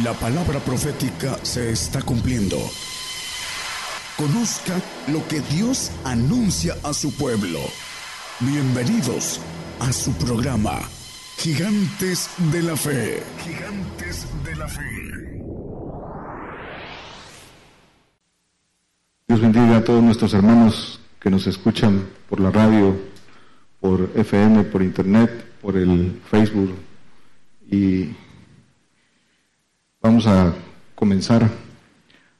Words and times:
La 0.00 0.14
palabra 0.14 0.58
profética 0.58 1.38
se 1.42 1.70
está 1.70 2.00
cumpliendo. 2.00 2.56
Conozca 4.16 4.80
lo 5.08 5.28
que 5.28 5.40
Dios 5.40 5.92
anuncia 6.02 6.74
a 6.82 6.94
su 6.94 7.14
pueblo. 7.14 7.58
Bienvenidos 8.40 9.38
a 9.80 9.92
su 9.92 10.14
programa, 10.14 10.80
Gigantes 11.36 12.30
de 12.50 12.62
la 12.62 12.74
Fe. 12.74 13.22
Gigantes 13.44 14.26
de 14.42 14.56
la 14.56 14.66
Fe. 14.66 15.42
Dios 19.28 19.40
bendiga 19.42 19.76
a 19.76 19.84
todos 19.84 20.02
nuestros 20.02 20.32
hermanos 20.32 21.00
que 21.20 21.28
nos 21.28 21.46
escuchan 21.46 22.08
por 22.30 22.40
la 22.40 22.50
radio, 22.50 22.96
por 23.78 24.10
FM, 24.14 24.64
por 24.64 24.82
internet, 24.82 25.58
por 25.60 25.76
el 25.76 26.18
Facebook 26.30 26.74
y 27.70 28.08
Vamos 30.02 30.26
a 30.26 30.52
comenzar 30.96 31.48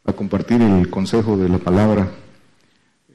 a 0.04 0.12
compartir 0.12 0.60
el 0.60 0.90
consejo 0.90 1.36
de 1.36 1.48
la 1.48 1.58
palabra, 1.58 2.10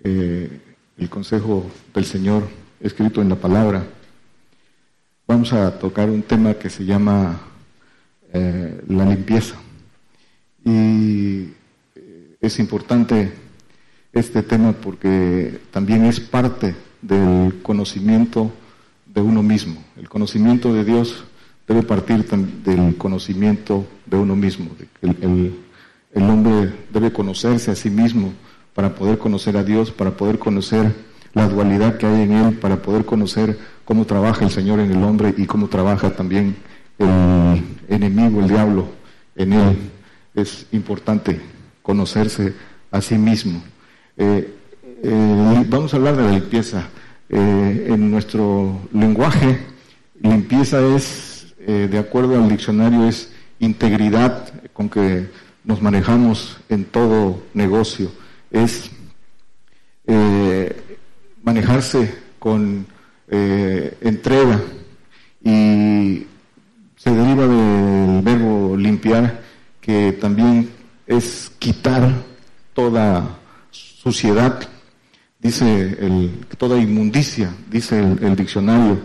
eh, 0.06 0.62
el 0.98 1.10
consejo 1.10 1.70
del 1.94 2.06
Señor 2.06 2.48
escrito 2.80 3.22
en 3.22 3.28
la 3.28 3.36
palabra. 3.36 3.86
Vamos 5.28 5.52
a 5.52 5.78
tocar 5.78 6.10
un 6.10 6.22
tema 6.22 6.54
que 6.54 6.70
se 6.70 6.86
llama 6.86 7.42
eh, 8.32 8.82
la 8.88 9.04
limpieza. 9.04 9.58
Y 10.64 11.50
eh, 11.96 12.38
es 12.40 12.58
importante 12.60 13.34
este 14.14 14.44
tema 14.44 14.72
porque 14.72 15.60
también 15.72 16.06
es 16.06 16.22
parte 16.22 16.74
del 17.02 17.62
conocimiento 17.62 18.50
de 19.08 19.20
uno 19.20 19.44
mismo. 19.44 19.84
El 19.98 20.08
conocimiento 20.08 20.74
de 20.74 20.86
Dios 20.86 21.26
debe 21.68 21.84
partir 21.84 22.26
del 22.26 22.98
conocimiento 22.98 23.86
de 24.06 24.18
uno 24.18 24.36
mismo. 24.36 24.70
El, 25.02 25.54
el, 26.14 26.24
hombre 26.24 26.74
debe 26.92 27.12
conocerse 27.12 27.72
a 27.72 27.76
sí 27.76 27.90
mismo 27.90 28.34
para 28.74 28.96
poder 28.96 29.18
conocer 29.18 29.58
a 29.58 29.64
Dios, 29.64 29.92
para 29.92 30.12
poder 30.12 30.40
conocer 30.40 30.94
la 31.34 31.48
dualidad 31.48 31.98
que 31.98 32.06
hay 32.06 32.22
en 32.22 32.32
él, 32.32 32.54
para 32.56 32.82
poder 32.82 33.06
conocer 33.06 33.60
cómo 33.86 34.06
trabaja 34.06 34.46
el 34.46 34.52
Señor 34.52 34.80
en 34.80 34.92
el 34.92 35.04
hombre 35.04 35.34
y 35.38 35.46
cómo 35.46 35.68
trabaja 35.68 36.16
también 36.16 36.56
el 36.98 37.64
enemigo, 37.90 38.40
el 38.40 38.48
diablo 38.48 38.88
en 39.36 39.54
él. 39.54 39.78
Es 40.34 40.68
importante 40.72 41.40
conocerse 41.82 42.54
a 42.92 43.02
sí 43.02 43.18
mismo. 43.18 43.62
Eh, 44.16 44.54
eh, 45.04 45.66
vamos 45.68 45.94
a 45.94 45.98
hablar 45.98 46.16
de 46.16 46.24
la 46.24 46.32
limpieza. 46.32 46.88
Eh, 47.30 47.88
en 47.90 48.10
nuestro 48.10 48.80
lenguaje, 48.94 49.60
limpieza 50.22 50.80
es 50.96 51.27
eh, 51.70 51.90
de 51.92 52.00
acuerdo 52.00 52.42
al 52.42 52.48
diccionario, 52.48 53.10
es 53.10 53.30
integridad 53.60 54.54
con 54.72 54.88
que 54.90 55.30
nos 55.66 55.82
manejamos 55.82 56.56
en 56.70 56.86
todo 56.86 57.44
negocio. 57.54 58.10
Es 58.50 58.90
eh, 60.06 60.74
manejarse 61.44 62.20
con 62.40 62.88
eh, 63.28 63.98
entrega 64.00 64.62
y 65.44 66.26
se 66.96 67.12
deriva 67.12 67.46
del 67.48 68.22
verbo 68.22 68.78
limpiar, 68.78 69.42
que 69.82 70.14
también 70.14 70.70
es 71.06 71.52
quitar 71.60 72.14
toda 72.74 73.40
suciedad, 73.72 74.70
dice 75.38 75.98
el, 76.00 76.46
toda 76.58 76.78
inmundicia, 76.78 77.54
dice 77.70 78.00
el 78.00 78.38
diccionario 78.38 79.02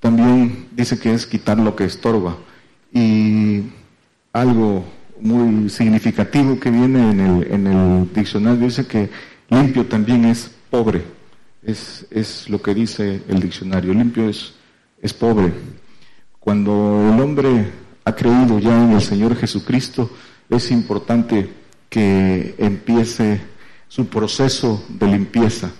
también 0.00 0.68
dice 0.72 0.98
que 0.98 1.12
es 1.12 1.26
quitar 1.26 1.58
lo 1.58 1.74
que 1.74 1.84
estorba. 1.84 2.36
Y 2.92 3.62
algo 4.32 4.84
muy 5.20 5.68
significativo 5.68 6.58
que 6.60 6.70
viene 6.70 7.10
en 7.10 7.66
el, 7.66 8.12
diccionario 8.12 8.66
dice 8.66 8.86
que 8.86 9.10
limpio 9.50 9.86
también 9.86 10.24
es 10.24 10.50
pobre. 10.70 11.04
Es, 11.62 12.06
es 12.10 12.48
lo 12.48 12.62
que 12.62 12.74
dice 12.74 13.22
el 13.28 13.40
diccionario. 13.40 13.92
Limpio 13.92 14.28
es, 14.28 14.54
es 15.02 15.12
pobre. 15.12 15.52
Cuando 16.38 17.10
el 17.12 17.20
hombre 17.20 17.72
ha 18.04 18.14
creído 18.14 18.58
ya 18.58 18.84
en 18.84 18.92
el 18.92 19.02
Señor 19.02 19.36
Jesucristo, 19.36 20.10
es 20.48 20.70
importante 20.70 21.50
que 21.90 22.54
empiece 22.58 23.40
su 23.88 24.06
proceso 24.06 24.84
de 24.88 25.06
limpieza, 25.06 25.70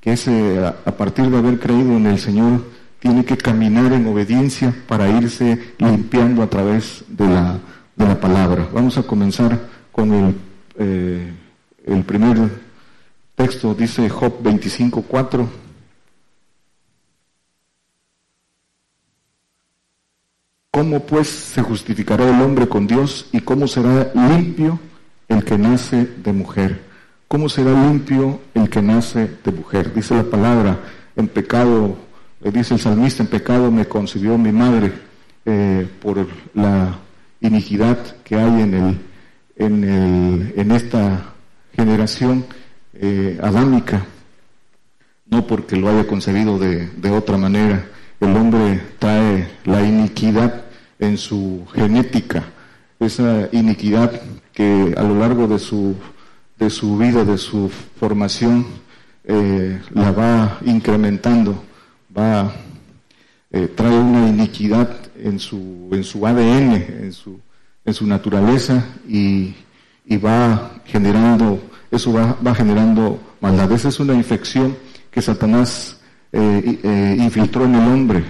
que 0.00 0.12
ese, 0.12 0.58
a 0.58 0.96
partir 0.96 1.30
de 1.30 1.38
haber 1.38 1.58
creído 1.60 1.96
en 1.96 2.06
el 2.06 2.18
Señor 2.18 2.64
tiene 3.00 3.24
que 3.24 3.36
caminar 3.36 3.92
en 3.92 4.06
obediencia 4.06 4.74
para 4.86 5.08
irse 5.08 5.74
limpiando 5.78 6.42
a 6.42 6.50
través 6.50 7.02
de 7.08 7.26
la, 7.26 7.58
de 7.96 8.06
la 8.06 8.20
palabra. 8.20 8.68
Vamos 8.72 8.96
a 8.98 9.02
comenzar 9.02 9.58
con 9.90 10.12
el, 10.12 10.34
eh, 10.78 11.32
el 11.86 12.04
primer 12.04 12.50
texto, 13.34 13.74
dice 13.74 14.08
Job 14.08 14.42
25.4. 14.42 15.48
¿Cómo 20.70 21.00
pues 21.00 21.28
se 21.28 21.62
justificará 21.62 22.28
el 22.28 22.40
hombre 22.42 22.68
con 22.68 22.86
Dios 22.86 23.28
y 23.32 23.40
cómo 23.40 23.66
será 23.66 24.12
limpio 24.14 24.78
el 25.28 25.42
que 25.42 25.58
nace 25.58 26.06
de 26.06 26.32
mujer? 26.32 26.82
¿Cómo 27.28 27.48
será 27.48 27.72
limpio 27.72 28.40
el 28.54 28.68
que 28.68 28.82
nace 28.82 29.30
de 29.42 29.52
mujer? 29.52 29.92
Dice 29.94 30.14
la 30.14 30.24
palabra, 30.24 30.80
en 31.16 31.28
pecado 31.28 31.96
le 32.42 32.50
dice 32.50 32.74
el 32.74 32.80
salmista, 32.80 33.22
en 33.22 33.28
pecado 33.28 33.70
me 33.70 33.86
concibió 33.86 34.38
mi 34.38 34.52
madre 34.52 34.92
eh, 35.44 35.86
por 36.00 36.26
la 36.54 36.98
iniquidad 37.40 37.98
que 38.24 38.36
hay 38.36 38.62
en, 38.62 38.74
el, 38.74 38.98
en, 39.56 39.84
el, 39.84 40.54
en 40.56 40.70
esta 40.72 41.32
generación 41.74 42.44
eh, 42.94 43.38
adámica, 43.42 44.04
no 45.26 45.46
porque 45.46 45.76
lo 45.76 45.88
haya 45.88 46.06
concebido 46.06 46.58
de, 46.58 46.88
de 46.88 47.10
otra 47.10 47.36
manera. 47.36 47.86
El 48.20 48.36
hombre 48.36 48.80
trae 48.98 49.48
la 49.64 49.82
iniquidad 49.82 50.64
en 50.98 51.16
su 51.16 51.66
genética, 51.72 52.44
esa 52.98 53.48
iniquidad 53.52 54.20
que 54.52 54.94
a 54.96 55.02
lo 55.02 55.18
largo 55.18 55.46
de 55.46 55.58
su, 55.58 55.94
de 56.58 56.68
su 56.68 56.98
vida, 56.98 57.24
de 57.24 57.38
su 57.38 57.70
formación, 57.98 58.66
eh, 59.24 59.80
la 59.94 60.12
va 60.12 60.58
incrementando 60.64 61.64
va, 62.16 62.52
eh, 63.50 63.68
trae 63.74 63.98
una 63.98 64.28
iniquidad 64.28 64.96
en 65.16 65.38
su, 65.38 65.88
en 65.92 66.04
su 66.04 66.26
ADN, 66.26 66.72
en 67.04 67.12
su, 67.12 67.40
en 67.84 67.94
su 67.94 68.06
naturaleza 68.06 68.84
y, 69.08 69.54
y 70.04 70.16
va 70.16 70.72
generando, 70.84 71.60
eso 71.90 72.12
va, 72.12 72.36
va, 72.46 72.54
generando 72.54 73.20
maldad. 73.40 73.70
Esa 73.72 73.88
es 73.88 74.00
una 74.00 74.14
infección 74.14 74.76
que 75.10 75.22
Satanás 75.22 75.98
eh, 76.32 76.78
eh, 76.82 77.16
infiltró 77.18 77.64
en 77.64 77.74
el 77.74 77.88
hombre, 77.88 78.24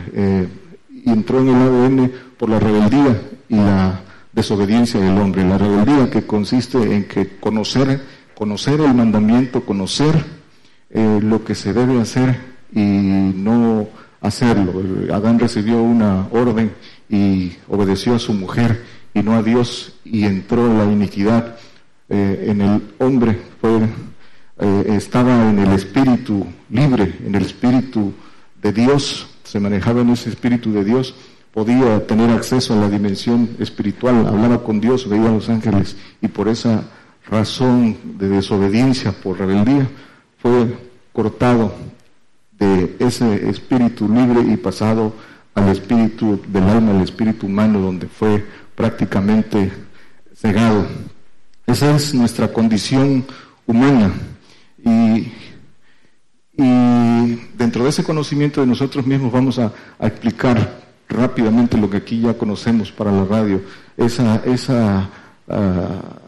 y 1.03 1.11
entró 1.11 1.41
en 1.41 1.49
el 1.49 1.55
ADN 1.55 2.13
por 2.39 2.51
la 2.51 2.59
rebeldía 2.59 3.21
y 3.49 3.57
la 3.57 4.01
desobediencia 4.33 5.01
del 5.01 5.17
hombre. 5.19 5.45
La 5.45 5.59
rebeldía 5.59 6.11
que 6.11 6.27
consiste 6.27 6.79
en 6.79 7.05
que 7.05 7.39
conocer, 7.39 8.03
conocer 8.35 8.81
el 8.81 8.95
mandamiento, 8.95 9.65
conocer 9.65 10.25
lo 10.93 11.45
que 11.45 11.55
se 11.55 11.73
debe 11.73 12.01
hacer 12.01 12.50
y 12.73 12.81
no 12.81 13.89
hacerlo. 14.21 14.83
Adán 15.13 15.39
recibió 15.39 15.83
una 15.83 16.29
orden 16.31 16.73
y 17.09 17.53
obedeció 17.69 18.15
a 18.15 18.19
su 18.19 18.33
mujer 18.33 18.85
y 19.15 19.23
no 19.23 19.35
a 19.35 19.43
Dios 19.43 19.95
y 20.05 20.25
entró 20.25 20.73
la 20.77 20.85
iniquidad 20.85 21.57
eh, 22.09 22.47
en 22.49 22.61
el 22.61 22.83
hombre. 22.99 23.41
Fue, 23.61 23.81
eh, 24.59 24.85
estaba 24.89 25.51
en 25.51 25.59
el 25.59 25.73
espíritu 25.73 26.47
libre, 26.71 27.17
en 27.25 27.35
el 27.35 27.43
espíritu 27.43 28.13
de 28.63 28.73
Dios, 28.73 29.29
se 29.45 29.59
manejaba 29.59 30.03
en 30.03 30.11
ese 30.11 30.31
espíritu 30.31 30.73
de 30.73 30.85
Dios, 30.85 31.15
podía 31.53 32.07
tener 32.07 32.31
acceso 32.31 32.75
a 32.75 32.77
la 32.77 32.89
dimensión 32.89 33.57
espiritual, 33.59 34.27
hablaba 34.27 34.63
con 34.63 34.81
Dios, 34.81 35.09
veía 35.09 35.29
a 35.29 35.33
los 35.33 35.49
ángeles. 35.49 35.97
Y 36.21 36.29
por 36.29 36.49
esa 36.49 36.85
razón 37.29 37.97
de 38.19 38.29
desobediencia, 38.29 39.13
por 39.13 39.39
rebeldía, 39.39 39.89
fue 40.39 40.77
cortado 41.13 41.75
de 42.61 42.97
ese 42.99 43.49
espíritu 43.49 44.07
libre 44.09 44.43
y 44.43 44.57
pasado 44.57 45.15
al 45.55 45.71
espíritu 45.71 46.41
del 46.47 46.65
alma, 46.65 46.93
al 46.93 47.03
espíritu 47.03 47.47
humano, 47.47 47.81
donde 47.81 48.07
fue 48.07 48.45
prácticamente 48.77 49.73
cegado. 50.35 50.87
Esa 51.67 51.97
es 51.97 52.15
nuestra 52.15 52.53
condición 52.53 53.25
humana. 53.67 54.13
Y, 54.85 55.33
dentro 57.55 57.85
de 57.85 57.91
ese 57.91 58.05
conocimiento 58.05 58.61
de 58.61 58.67
nosotros 58.67 59.07
mismos 59.07 59.33
vamos 59.33 59.59
a, 59.59 59.73
explicar 60.01 60.81
rápidamente 61.09 61.79
lo 61.79 61.89
que 61.89 61.97
aquí 61.97 62.21
ya 62.21 62.35
conocemos 62.35 62.93
para 62.93 63.11
la 63.11 63.25
radio, 63.25 63.63
esa, 63.97 64.43
esa 64.45 65.09
ah, 65.49 66.21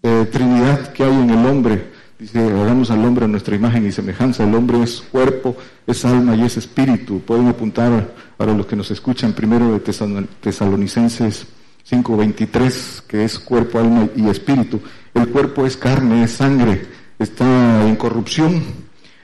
Trinidad 0.00 0.92
que 0.92 1.04
hay 1.04 1.12
en 1.12 1.30
el 1.30 1.46
hombre 1.46 1.89
Dice, 2.20 2.38
hagamos 2.38 2.90
al 2.90 3.02
hombre 3.02 3.24
a 3.24 3.28
nuestra 3.28 3.56
imagen 3.56 3.86
y 3.86 3.92
semejanza. 3.92 4.44
El 4.44 4.54
hombre 4.54 4.82
es 4.82 5.00
cuerpo, 5.00 5.56
es 5.86 6.04
alma 6.04 6.36
y 6.36 6.42
es 6.42 6.58
espíritu. 6.58 7.20
Pueden 7.20 7.48
apuntar 7.48 8.14
para 8.36 8.52
los 8.52 8.66
que 8.66 8.76
nos 8.76 8.90
escuchan 8.90 9.32
primero 9.32 9.72
de 9.72 9.80
Tesalonicenses 9.80 11.46
5.23, 11.90 13.04
que 13.06 13.24
es 13.24 13.38
cuerpo, 13.38 13.78
alma 13.78 14.06
y 14.14 14.28
espíritu. 14.28 14.82
El 15.14 15.30
cuerpo 15.30 15.64
es 15.64 15.78
carne, 15.78 16.22
es 16.22 16.32
sangre, 16.32 16.86
está 17.18 17.88
en 17.88 17.96
corrupción. 17.96 18.64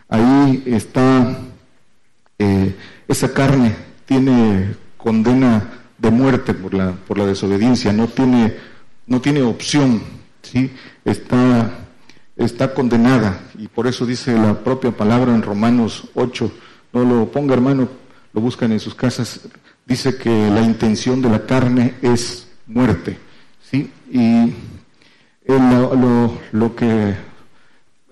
Ahí 0.08 0.62
está, 0.64 1.38
eh, 2.38 2.74
esa 3.08 3.30
carne 3.34 3.76
tiene 4.06 4.74
condena 4.96 5.70
de 5.98 6.10
muerte 6.10 6.54
por 6.54 6.72
la, 6.72 6.92
por 6.92 7.18
la 7.18 7.26
desobediencia, 7.26 7.92
no 7.92 8.08
tiene, 8.08 8.54
no 9.06 9.20
tiene 9.20 9.42
opción, 9.42 10.00
¿sí? 10.40 10.70
está, 11.04 11.85
está 12.36 12.74
condenada. 12.74 13.40
Y 13.58 13.68
por 13.68 13.86
eso 13.86 14.06
dice 14.06 14.34
la 14.34 14.54
propia 14.54 14.92
palabra 14.92 15.34
en 15.34 15.42
Romanos 15.42 16.08
8, 16.14 16.52
no 16.92 17.04
lo 17.04 17.30
ponga 17.30 17.54
hermano, 17.54 17.88
lo 18.32 18.40
buscan 18.40 18.72
en 18.72 18.80
sus 18.80 18.94
casas, 18.94 19.40
dice 19.86 20.16
que 20.16 20.50
la 20.50 20.60
intención 20.60 21.22
de 21.22 21.30
la 21.30 21.46
carne 21.46 21.94
es 22.02 22.48
muerte. 22.66 23.18
¿sí? 23.70 23.90
Y 24.10 24.52
lo, 25.46 26.38
lo, 26.52 26.76
que 26.76 27.14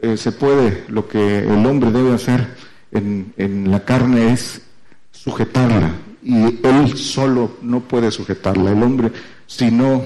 eh, 0.00 0.16
se 0.16 0.32
puede, 0.32 0.84
lo 0.88 1.06
que 1.08 1.38
el 1.38 1.66
hombre 1.66 1.90
debe 1.90 2.14
hacer 2.14 2.46
en, 2.92 3.32
en 3.36 3.70
la 3.70 3.84
carne 3.84 4.32
es 4.32 4.62
sujetarla. 5.10 5.92
Y 6.22 6.66
él 6.66 6.96
solo 6.96 7.58
no 7.60 7.80
puede 7.80 8.10
sujetarla. 8.10 8.70
El 8.72 8.82
hombre, 8.82 9.12
si 9.46 9.70
no 9.70 10.02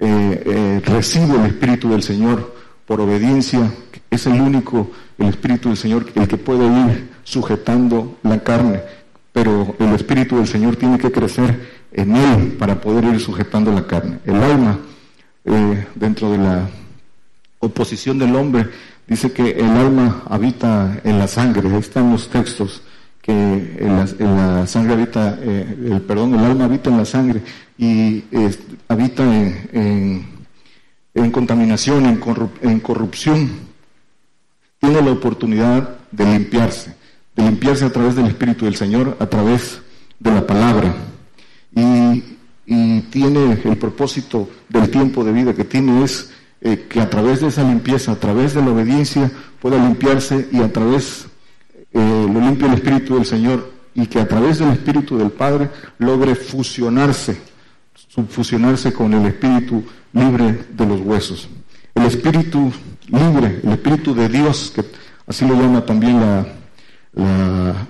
eh, 0.00 0.42
eh, 0.46 0.82
recibe 0.84 1.36
el 1.36 1.46
Espíritu 1.46 1.88
del 1.88 2.02
Señor 2.02 2.53
por 2.86 3.00
obediencia, 3.00 3.72
es 4.10 4.26
el 4.26 4.40
único, 4.40 4.90
el 5.18 5.28
Espíritu 5.28 5.68
del 5.68 5.78
Señor, 5.78 6.06
el 6.14 6.28
que 6.28 6.36
puede 6.36 6.66
ir 6.66 7.10
sujetando 7.24 8.16
la 8.22 8.42
carne 8.42 8.82
pero 9.34 9.74
el 9.80 9.92
Espíritu 9.96 10.36
del 10.36 10.46
Señor 10.46 10.76
tiene 10.76 10.96
que 10.96 11.10
crecer 11.10 11.68
en 11.92 12.14
él 12.14 12.52
para 12.56 12.80
poder 12.80 13.02
ir 13.02 13.18
sujetando 13.18 13.72
la 13.72 13.84
carne. 13.84 14.20
El 14.24 14.36
alma, 14.36 14.78
eh, 15.44 15.86
dentro 15.96 16.30
de 16.30 16.38
la 16.38 16.68
oposición 17.58 18.16
del 18.16 18.36
hombre, 18.36 18.70
dice 19.08 19.32
que 19.32 19.50
el 19.50 19.70
alma 19.70 20.22
habita 20.30 21.00
en 21.02 21.18
la 21.18 21.26
sangre. 21.26 21.68
Ahí 21.68 21.80
están 21.80 22.12
los 22.12 22.28
textos 22.28 22.82
que 23.20 23.32
en 23.32 23.96
la, 24.36 24.68
sangre 24.68 24.92
habita, 24.92 25.36
eh, 25.40 25.78
el 25.84 26.00
perdón, 26.02 26.34
el 26.34 26.44
alma 26.44 26.66
habita 26.66 26.90
en 26.90 26.98
la 26.98 27.04
sangre 27.04 27.42
y 27.76 28.22
habita 28.86 29.24
en, 29.24 30.26
contaminación, 31.32 32.06
en 32.06 32.80
corrupción. 32.80 33.50
Tiene 34.80 35.02
la 35.02 35.12
oportunidad 35.12 35.98
de 36.10 36.24
limpiarse 36.24 36.94
de 37.36 37.42
limpiarse 37.42 37.84
a 37.84 37.90
través 37.92 38.14
del 38.14 38.26
Espíritu 38.26 38.64
del 38.64 38.76
Señor, 38.76 39.16
a 39.18 39.26
través 39.26 39.80
de 40.18 40.30
la 40.30 40.46
palabra. 40.46 40.94
Y, 41.74 42.22
tiene 43.10 43.60
el 43.62 43.76
propósito 43.76 44.48
del 44.70 44.90
tiempo 44.90 45.22
de 45.22 45.32
vida 45.32 45.54
que 45.54 45.64
tiene 45.64 46.02
es 46.02 46.32
eh, 46.62 46.86
que 46.88 47.00
a 47.00 47.10
través 47.10 47.40
de 47.40 47.48
esa 47.48 47.62
limpieza, 47.62 48.12
a 48.12 48.16
través 48.16 48.54
de 48.54 48.62
la 48.62 48.70
obediencia, 48.70 49.30
pueda 49.60 49.76
limpiarse 49.76 50.48
y 50.50 50.58
a 50.60 50.72
través, 50.72 51.26
eh, 51.92 52.28
lo 52.32 52.40
limpia 52.40 52.66
el 52.68 52.74
Espíritu 52.74 53.16
del 53.16 53.26
Señor 53.26 53.70
y 53.94 54.06
que 54.06 54.18
a 54.18 54.26
través 54.26 54.58
del 54.58 54.70
Espíritu 54.70 55.18
del 55.18 55.30
Padre 55.30 55.70
logre 55.98 56.34
fusionarse, 56.34 57.38
subfusionarse 57.94 58.92
con 58.92 59.12
el 59.14 59.26
Espíritu 59.26 59.84
libre 60.12 60.66
de 60.70 60.86
los 60.86 61.00
huesos. 61.00 61.48
El 61.94 62.04
Espíritu 62.04 62.72
libre, 63.08 63.60
el 63.62 63.72
Espíritu 63.72 64.14
de 64.14 64.28
Dios, 64.28 64.72
que 64.74 64.84
así 65.26 65.46
lo 65.46 65.54
llama 65.54 65.84
también 65.84 66.20
la, 66.20 66.46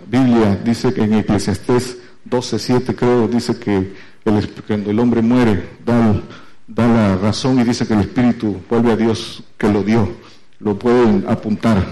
Biblia 0.06 0.61
dice 0.62 0.93
que 0.93 1.03
en 1.03 1.15
Eclesiastés 1.15 1.97
12.7 2.29 2.95
creo, 2.95 3.27
dice 3.27 3.59
que 3.59 3.95
el, 4.25 4.49
cuando 4.67 4.91
el 4.91 4.99
hombre 4.99 5.23
muere 5.23 5.67
da, 5.85 6.21
da 6.67 6.87
la 6.87 7.17
razón 7.17 7.59
y 7.59 7.65
dice 7.65 7.87
que 7.87 7.95
el 7.95 8.01
Espíritu 8.01 8.61
vuelve 8.69 8.93
a 8.93 8.97
Dios 8.97 9.43
que 9.56 9.73
lo 9.73 9.83
dio. 9.83 10.09
Lo 10.61 10.79
pueden 10.79 11.25
apuntar. 11.27 11.85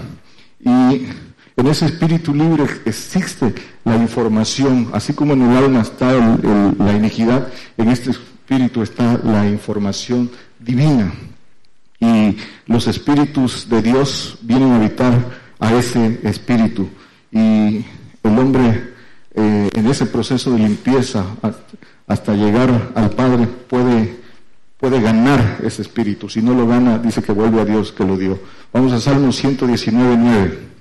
Y 0.59 1.07
en 1.55 1.67
ese 1.67 1.85
espíritu 1.85 2.33
libre 2.33 2.65
existe 2.85 3.53
la 3.85 3.95
información, 3.95 4.89
así 4.93 5.13
como 5.13 5.33
en 5.33 5.43
el 5.43 5.57
alma 5.57 5.81
está 5.81 6.11
la 6.11 6.93
iniquidad, 6.93 7.47
en 7.77 7.89
este 7.89 8.11
espíritu 8.11 8.81
está 8.81 9.19
la 9.23 9.47
información 9.47 10.31
divina. 10.59 11.13
Y 11.99 12.37
los 12.65 12.87
espíritus 12.87 13.69
de 13.69 13.81
Dios 13.81 14.37
vienen 14.41 14.71
a 14.71 14.75
habitar 14.77 15.13
a 15.59 15.73
ese 15.73 16.19
espíritu 16.23 16.89
y 17.31 17.85
el 18.23 18.39
hombre 18.39 18.93
eh, 19.35 19.69
en 19.73 19.87
ese 19.87 20.05
proceso 20.05 20.51
de 20.51 20.59
limpieza 20.59 21.25
hasta 22.07 22.33
llegar 22.33 22.91
al 22.95 23.09
Padre 23.11 23.47
puede, 23.47 24.19
puede 24.77 25.01
ganar 25.01 25.59
ese 25.63 25.81
espíritu. 25.81 26.29
Si 26.29 26.41
no 26.41 26.53
lo 26.53 26.67
gana, 26.67 26.99
dice 26.99 27.21
que 27.21 27.31
vuelve 27.31 27.61
a 27.61 27.65
Dios 27.65 27.91
que 27.91 28.03
lo 28.03 28.17
dio. 28.17 28.39
Vamos 28.71 28.91
a 28.91 28.99
Salmo 28.99 29.31
119, 29.31 30.17
9. 30.17 30.72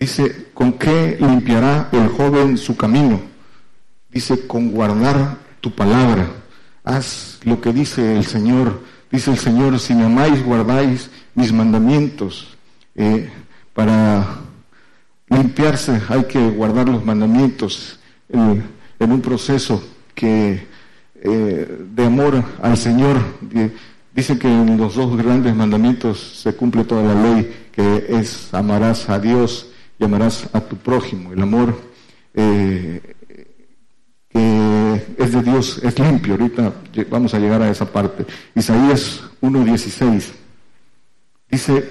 Dice, 0.00 0.46
¿con 0.54 0.72
qué 0.72 1.18
limpiará 1.20 1.90
el 1.92 2.08
joven 2.08 2.56
su 2.56 2.74
camino? 2.74 3.20
Dice, 4.10 4.46
con 4.46 4.70
guardar 4.70 5.36
tu 5.60 5.70
palabra. 5.72 6.26
Haz 6.82 7.38
lo 7.44 7.60
que 7.60 7.70
dice 7.70 8.16
el 8.16 8.24
Señor. 8.24 8.80
Dice 9.12 9.30
el 9.30 9.36
Señor, 9.36 9.78
si 9.78 9.94
me 9.94 10.04
amáis, 10.04 10.42
guardáis 10.42 11.10
mis 11.34 11.52
mandamientos. 11.52 12.56
Eh, 12.94 13.28
para 13.74 14.26
limpiarse 15.28 16.00
hay 16.08 16.24
que 16.24 16.48
guardar 16.48 16.88
los 16.88 17.04
mandamientos 17.04 18.00
en, 18.30 18.64
un 19.00 19.20
proceso 19.20 19.84
que 20.14 20.66
eh, 21.16 21.78
de 21.94 22.04
amor 22.06 22.42
al 22.62 22.78
Señor. 22.78 23.18
Dice 24.14 24.38
que 24.38 24.48
en 24.48 24.78
los 24.78 24.94
dos 24.94 25.14
grandes 25.14 25.54
mandamientos 25.54 26.40
se 26.42 26.54
cumple 26.54 26.84
toda 26.84 27.02
la 27.14 27.22
ley, 27.22 27.68
que 27.70 28.06
es 28.08 28.48
amarás 28.54 29.10
a 29.10 29.18
Dios 29.18 29.69
y 30.00 30.04
amarás 30.04 30.48
a 30.52 30.60
tu 30.60 30.76
prójimo. 30.76 31.32
El 31.32 31.42
amor 31.42 31.78
eh, 32.34 33.14
que 34.28 35.14
es 35.18 35.32
de 35.32 35.42
Dios 35.42 35.80
es 35.82 35.98
limpio. 35.98 36.32
Ahorita 36.32 36.72
vamos 37.10 37.34
a 37.34 37.38
llegar 37.38 37.60
a 37.62 37.70
esa 37.70 37.84
parte. 37.84 38.24
Isaías 38.54 39.22
1.16 39.42 40.32
dice, 41.50 41.90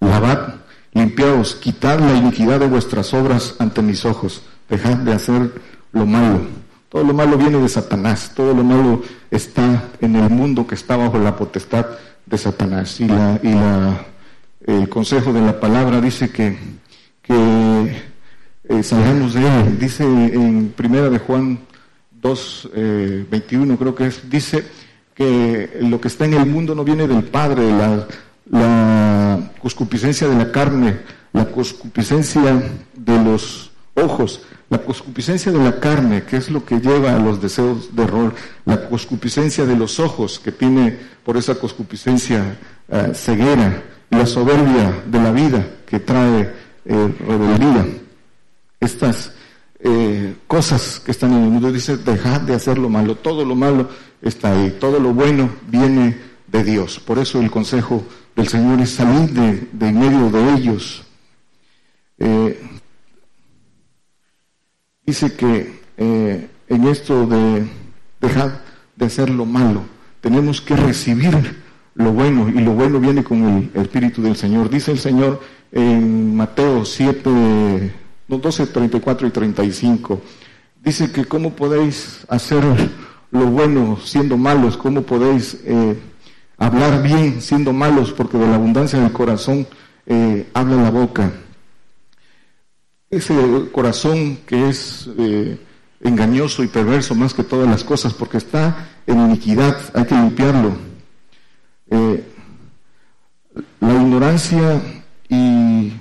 lavad 0.00 0.56
Limpiaos, 0.94 1.56
quitad 1.56 1.98
la 1.98 2.14
iniquidad 2.14 2.60
de 2.60 2.68
vuestras 2.68 3.12
obras 3.14 3.56
ante 3.58 3.82
mis 3.82 4.04
ojos, 4.04 4.42
dejad 4.68 4.98
de 4.98 5.12
hacer 5.12 5.50
lo 5.92 6.06
malo. 6.06 6.42
Todo 6.88 7.02
lo 7.02 7.12
malo 7.12 7.36
viene 7.36 7.58
de 7.58 7.68
Satanás, 7.68 8.30
todo 8.32 8.54
lo 8.54 8.62
malo 8.62 9.02
está 9.28 9.88
en 10.00 10.14
el 10.14 10.30
mundo 10.30 10.64
que 10.64 10.76
está 10.76 10.96
bajo 10.96 11.18
la 11.18 11.34
potestad 11.34 11.86
de 12.24 12.38
Satanás. 12.38 13.00
Y, 13.00 13.08
la, 13.08 13.40
y 13.42 13.52
la, 13.52 14.06
el 14.64 14.88
consejo 14.88 15.32
de 15.32 15.40
la 15.40 15.58
palabra 15.58 16.00
dice 16.00 16.30
que, 16.30 16.56
que 17.24 17.96
eh, 18.68 18.82
salgamos 18.82 19.34
de 19.34 19.40
él. 19.40 19.78
Dice 19.78 20.04
en 20.04 20.72
primera 20.76 21.10
de 21.10 21.18
Juan 21.18 21.58
2, 22.12 22.70
21 23.30 23.74
eh, 23.74 23.76
creo 23.76 23.94
que 23.94 24.06
es, 24.06 24.30
dice 24.30 24.64
que 25.14 25.78
lo 25.80 26.00
que 26.00 26.08
está 26.08 26.24
en 26.24 26.34
el 26.34 26.46
mundo 26.46 26.74
no 26.74 26.84
viene 26.84 27.06
del 27.06 27.24
Padre, 27.24 27.70
la, 27.70 28.06
la 28.50 29.50
concupiscencia 29.60 30.28
de 30.28 30.36
la 30.36 30.52
carne, 30.52 31.00
la 31.32 31.46
concupiscencia 31.46 32.62
de 32.94 33.24
los 33.24 33.70
ojos, 33.94 34.42
la 34.70 34.78
concupiscencia 34.78 35.52
de 35.52 35.58
la 35.58 35.78
carne, 35.78 36.24
que 36.24 36.36
es 36.36 36.50
lo 36.50 36.64
que 36.64 36.80
lleva 36.80 37.14
a 37.14 37.18
los 37.18 37.40
deseos 37.40 37.94
de 37.94 38.02
error, 38.02 38.34
la 38.64 38.88
concupiscencia 38.88 39.64
de 39.64 39.76
los 39.76 40.00
ojos, 40.00 40.40
que 40.40 40.52
tiene 40.52 40.98
por 41.24 41.36
esa 41.36 41.54
concupiscencia 41.54 42.58
eh, 42.88 43.12
ceguera, 43.14 43.82
la 44.10 44.26
soberbia 44.26 45.02
de 45.06 45.18
la 45.20 45.30
vida, 45.30 45.66
que 45.86 46.00
trae 46.00 46.63
eh, 46.84 47.14
rebeldía. 47.26 47.86
Estas 48.80 49.32
eh, 49.80 50.36
cosas 50.46 51.00
que 51.00 51.10
están 51.10 51.32
en 51.32 51.44
el 51.44 51.50
mundo, 51.50 51.70
dice, 51.70 51.96
dejad 51.96 52.40
de 52.40 52.54
hacer 52.54 52.78
lo 52.78 52.88
malo, 52.88 53.16
todo 53.16 53.44
lo 53.44 53.54
malo 53.54 53.88
está 54.22 54.52
ahí, 54.52 54.76
todo 54.80 54.98
lo 54.98 55.12
bueno 55.12 55.50
viene 55.68 56.16
de 56.46 56.64
Dios. 56.64 57.00
Por 57.00 57.18
eso 57.18 57.40
el 57.40 57.50
consejo 57.50 58.02
del 58.36 58.48
Señor 58.48 58.80
es 58.80 58.90
salir 58.90 59.30
de, 59.30 59.88
en 59.88 59.98
medio 59.98 60.30
de 60.30 60.54
ellos. 60.54 61.04
Eh, 62.18 62.62
dice 65.04 65.34
que 65.34 65.82
eh, 65.96 66.48
en 66.68 66.88
esto 66.88 67.26
de 67.26 67.66
dejar 68.20 68.64
de 68.96 69.06
hacer 69.06 69.30
lo 69.30 69.44
malo, 69.44 69.82
tenemos 70.20 70.60
que 70.60 70.76
recibir 70.76 71.62
lo 71.94 72.12
bueno 72.12 72.48
y 72.48 72.60
lo 72.60 72.72
bueno 72.72 72.98
viene 72.98 73.22
con 73.22 73.70
el, 73.74 73.82
Espíritu 73.82 74.22
del 74.22 74.36
Señor. 74.36 74.70
Dice 74.70 74.92
el 74.92 74.98
Señor 74.98 75.40
en 75.74 76.36
Mateo 76.36 76.84
7, 76.84 77.92
12, 78.28 78.66
34 78.68 79.26
y 79.26 79.30
35. 79.30 80.22
Dice 80.82 81.10
que 81.10 81.24
cómo 81.24 81.50
podéis 81.50 82.24
hacer 82.28 82.62
lo 83.32 83.46
bueno 83.46 83.98
siendo 84.02 84.36
malos, 84.36 84.76
cómo 84.76 85.02
podéis... 85.02 85.58
Eh, 85.64 85.96
hablar 86.56 87.02
bien 87.02 87.40
siendo 87.40 87.72
malos, 87.72 88.12
porque 88.12 88.38
de 88.38 88.46
la 88.46 88.54
abundancia 88.54 88.98
del 88.98 89.12
corazón 89.12 89.66
eh, 90.06 90.48
habla 90.54 90.76
la 90.76 90.90
boca. 90.90 91.32
Ese 93.10 93.34
corazón 93.72 94.38
que 94.46 94.68
es 94.68 95.08
eh, 95.18 95.58
engañoso 96.00 96.62
y 96.62 96.68
perverso 96.68 97.14
más 97.14 97.34
que 97.34 97.44
todas 97.44 97.68
las 97.68 97.84
cosas, 97.84 98.14
porque 98.14 98.38
está 98.38 98.88
en 99.06 99.20
iniquidad, 99.20 99.76
hay 99.94 100.04
que 100.04 100.14
limpiarlo. 100.14 100.72
La 103.80 103.92
ignorancia 103.92 104.80
y 105.28 105.92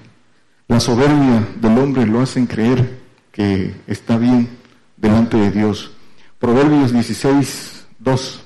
la 0.68 0.80
soberbia 0.80 1.48
del 1.60 1.78
hombre 1.78 2.06
lo 2.06 2.22
hacen 2.22 2.48
creer 2.48 3.00
que 3.32 3.74
está 3.88 4.18
bien 4.18 4.50
delante 4.98 5.38
de 5.38 5.52
Dios. 5.52 5.92
Proverbios 6.40 6.92
16, 6.92 7.86
2. 8.00 8.44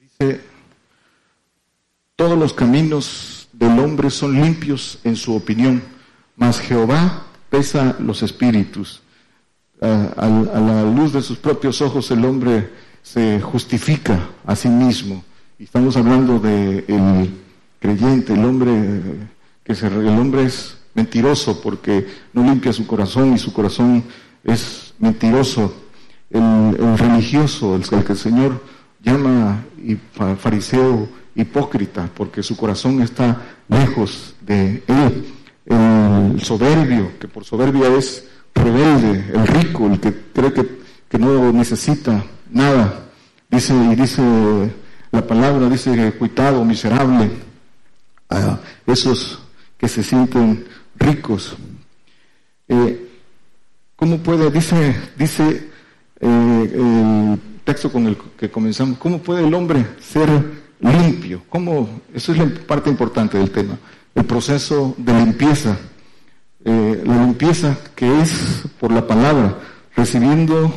Dice, 0.00 0.40
todos 2.16 2.38
los 2.38 2.52
caminos 2.52 3.48
del 3.52 3.78
hombre 3.78 4.10
son 4.10 4.40
limpios 4.40 4.98
en 5.04 5.16
su 5.16 5.34
opinión, 5.34 5.82
mas 6.36 6.60
Jehová 6.60 7.26
pesa 7.50 7.96
los 7.98 8.22
espíritus. 8.22 9.02
a, 9.80 10.26
la 10.26 10.82
luz 10.84 11.12
de 11.12 11.22
sus 11.22 11.38
propios 11.38 11.82
ojos 11.82 12.10
el 12.10 12.24
hombre 12.24 12.70
se 13.02 13.40
justifica 13.40 14.30
a 14.44 14.56
sí 14.56 14.68
mismo. 14.68 15.22
Y 15.58 15.64
estamos 15.64 15.96
hablando 15.96 16.38
del 16.38 16.84
el 16.86 17.30
creyente, 17.80 18.34
el 18.34 18.44
hombre 18.44 18.72
que 19.64 19.74
se, 19.74 19.86
el 19.86 20.08
hombre 20.08 20.44
es 20.44 20.76
mentiroso 20.94 21.62
porque 21.62 22.06
no 22.34 22.42
limpia 22.42 22.72
su 22.72 22.86
corazón 22.86 23.32
y 23.34 23.38
su 23.38 23.52
corazón 23.52 24.04
es 24.44 24.92
mentiroso. 24.98 25.74
El, 26.28 26.98
religioso, 26.98 27.76
el, 27.76 28.04
que 28.04 28.12
el 28.12 28.18
Señor 28.18 28.62
llama 29.02 29.64
fariseo 30.38 31.08
hipócrita 31.34 32.10
porque 32.14 32.42
su 32.42 32.56
corazón 32.56 33.00
está 33.00 33.40
lejos 33.68 34.34
de 34.40 34.82
él 34.86 35.26
el 35.66 36.42
soberbio, 36.42 37.18
que 37.18 37.28
por 37.28 37.44
soberbia 37.44 37.88
es 37.96 38.28
rebelde, 38.54 39.24
el 39.34 39.46
rico, 39.46 39.86
el 39.86 40.00
que 40.00 40.12
cree 40.32 40.52
que, 40.52 41.18
no 41.18 41.50
necesita 41.50 42.22
nada. 42.50 43.06
Dice, 43.48 43.74
y 43.74 43.94
dice 43.94 44.22
la 45.16 45.26
palabra, 45.26 45.68
dice 45.68 46.12
cuitado, 46.12 46.64
miserable, 46.64 47.30
a 48.30 48.58
esos 48.86 49.40
que 49.76 49.88
se 49.88 50.02
sienten 50.02 50.64
ricos. 50.96 51.56
Eh, 52.68 53.08
¿Cómo 53.96 54.18
puede, 54.18 54.50
dice, 54.50 54.94
dice 55.16 55.70
eh, 56.20 56.70
el 56.74 57.40
texto 57.64 57.90
con 57.90 58.06
el 58.06 58.16
que 58.38 58.50
comenzamos, 58.50 58.98
cómo 58.98 59.18
puede 59.18 59.46
el 59.46 59.54
hombre 59.54 59.86
ser 60.00 60.28
limpio? 60.80 61.42
¿Cómo? 61.48 62.00
Eso 62.14 62.32
es 62.32 62.38
la 62.38 62.46
parte 62.66 62.90
importante 62.90 63.38
del 63.38 63.50
tema 63.50 63.78
el 64.16 64.24
proceso 64.24 64.94
de 64.96 65.12
limpieza, 65.12 65.76
eh, 66.64 67.02
la 67.04 67.22
limpieza 67.22 67.76
que 67.94 68.22
es 68.22 68.64
por 68.80 68.90
la 68.90 69.06
palabra, 69.06 69.58
recibiendo 69.94 70.72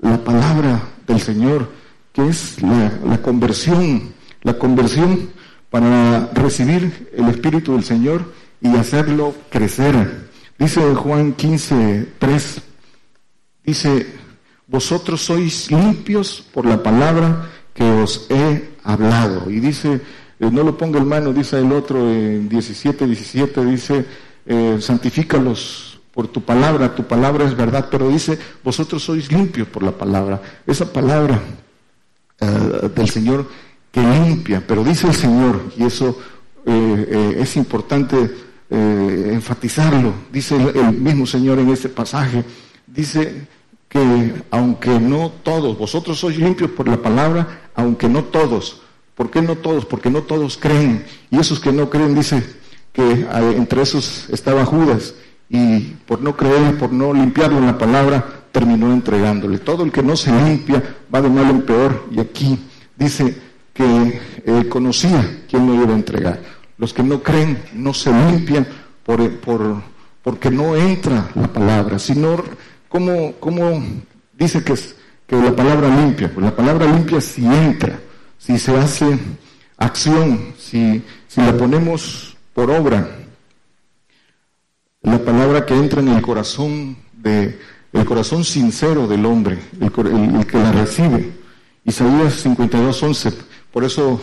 la 0.00 0.18
palabra 0.18 0.82
del 1.06 1.20
Señor, 1.20 1.68
que 2.12 2.28
es 2.28 2.60
la, 2.62 3.18
conversión, 3.22 4.12
la 4.42 4.58
conversión 4.58 5.30
para 5.70 6.30
recibir 6.34 7.10
el 7.16 7.28
Espíritu 7.28 7.72
del 7.72 7.84
Señor 7.84 8.32
y 8.60 8.76
hacerlo 8.76 9.34
crecer. 9.50 10.28
Dice 10.58 10.80
Juan 10.94 11.32
15, 11.32 12.08
3, 12.18 12.62
dice, 13.64 14.06
vosotros 14.66 15.22
sois 15.22 15.70
limpios 15.70 16.44
por 16.52 16.66
la 16.66 16.82
palabra 16.82 17.48
que 17.74 17.84
os 17.84 18.26
he 18.30 18.70
hablado. 18.84 19.50
Y 19.50 19.60
dice 19.60 20.00
eh, 20.42 20.50
no 20.50 20.64
lo 20.64 20.76
ponga 20.76 20.98
en 20.98 21.06
mano, 21.06 21.32
dice 21.32 21.60
el 21.60 21.70
otro 21.70 22.00
en 22.10 22.48
17, 22.48 23.06
17, 23.06 23.64
dice, 23.64 24.04
eh, 24.44 24.76
santifícalos 24.80 26.00
por 26.12 26.26
tu 26.26 26.42
palabra, 26.42 26.96
tu 26.96 27.04
palabra 27.04 27.44
es 27.44 27.56
verdad, 27.56 27.86
pero 27.88 28.08
dice, 28.08 28.36
vosotros 28.64 29.04
sois 29.04 29.30
limpios 29.30 29.68
por 29.68 29.84
la 29.84 29.92
palabra. 29.92 30.42
Esa 30.66 30.92
palabra 30.92 31.40
eh, 32.42 32.90
del 32.94 33.08
Señor 33.08 33.48
que 33.90 34.00
limpia, 34.02 34.62
pero 34.66 34.82
dice 34.82 35.06
el 35.06 35.14
Señor, 35.14 35.72
y 35.76 35.84
eso 35.84 36.18
es 36.64 37.56
importante 37.56 38.16
enfatizarlo, 38.70 40.14
dice 40.32 40.56
el 40.56 40.92
mismo 40.92 41.26
Señor 41.26 41.58
en 41.58 41.68
este 41.68 41.90
pasaje, 41.90 42.44
dice 42.86 43.48
que 43.88 44.44
aunque 44.50 44.98
no 44.98 45.30
todos, 45.42 45.76
vosotros 45.76 46.18
sois 46.18 46.38
limpios 46.38 46.70
por 46.70 46.88
la 46.88 46.96
palabra, 46.96 47.68
aunque 47.74 48.08
no 48.08 48.24
todos, 48.24 48.82
¿Por 49.14 49.30
qué 49.30 49.42
no 49.42 49.56
todos? 49.56 49.84
Porque 49.84 50.10
no 50.10 50.22
todos 50.22 50.56
creen. 50.56 51.04
Y 51.30 51.38
esos 51.38 51.60
que 51.60 51.72
no 51.72 51.90
creen, 51.90 52.14
dice 52.14 52.42
que 52.92 53.26
entre 53.56 53.82
esos 53.82 54.28
estaba 54.30 54.64
Judas. 54.64 55.14
Y 55.48 55.80
por 56.06 56.22
no 56.22 56.36
creer, 56.36 56.78
por 56.78 56.92
no 56.92 57.12
limpiarlo 57.12 57.58
en 57.58 57.66
la 57.66 57.78
palabra, 57.78 58.41
terminó 58.52 58.92
entregándole. 58.92 59.58
Todo 59.58 59.84
el 59.84 59.90
que 59.90 60.02
no 60.02 60.16
se 60.16 60.30
limpia 60.30 60.82
va 61.12 61.20
de 61.20 61.28
mal 61.28 61.50
en 61.50 61.62
peor. 61.62 62.08
Y 62.10 62.20
aquí 62.20 62.58
dice 62.96 63.36
que 63.72 64.20
eh, 64.44 64.68
conocía 64.68 65.44
quién 65.48 65.66
lo 65.66 65.74
iba 65.74 65.92
a 65.92 65.96
entregar. 65.96 66.40
Los 66.78 66.92
que 66.92 67.02
no 67.02 67.22
creen 67.22 67.62
no 67.72 67.92
se 67.94 68.12
limpian 68.12 68.66
por, 69.02 69.28
por, 69.40 69.82
porque 70.22 70.50
no 70.50 70.76
entra 70.76 71.30
la 71.34 71.48
palabra, 71.52 71.98
sino 71.98 72.42
como, 72.88 73.32
como 73.40 73.82
dice 74.32 74.62
que, 74.62 74.74
es, 74.74 74.94
que 75.26 75.36
la 75.36 75.56
palabra 75.56 75.88
limpia. 75.88 76.30
Pues 76.32 76.44
la 76.44 76.54
palabra 76.54 76.86
limpia 76.86 77.20
si 77.20 77.44
entra 77.44 77.98
si 78.44 78.58
se 78.58 78.76
hace 78.76 79.18
acción, 79.76 80.54
si, 80.58 81.02
si 81.28 81.40
la 81.40 81.56
ponemos 81.56 82.36
por 82.52 82.70
obra, 82.72 83.08
la 85.02 85.18
palabra 85.18 85.64
que 85.64 85.74
entra 85.74 86.00
en 86.00 86.08
el 86.08 86.22
corazón 86.22 86.96
de 87.12 87.58
el 87.92 88.04
corazón 88.04 88.44
sincero 88.44 89.06
del 89.06 89.26
hombre, 89.26 89.58
el, 89.80 89.90
que 90.46 90.58
la 90.58 90.72
recibe. 90.72 91.32
Isaías 91.84 92.34
52, 92.34 93.02
11. 93.02 93.32
Por 93.70 93.84
eso 93.84 94.20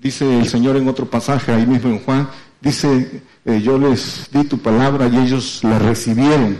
dice 0.00 0.38
el 0.38 0.48
Señor 0.48 0.76
en 0.76 0.88
otro 0.88 1.06
pasaje, 1.06 1.52
ahí 1.52 1.66
mismo 1.66 1.90
en 1.90 1.98
Juan, 2.00 2.28
dice, 2.60 3.22
eh, 3.44 3.60
yo 3.60 3.78
les 3.78 4.28
di 4.32 4.44
tu 4.44 4.58
palabra 4.58 5.08
y 5.08 5.16
ellos 5.18 5.62
la 5.62 5.78
recibieron. 5.78 6.58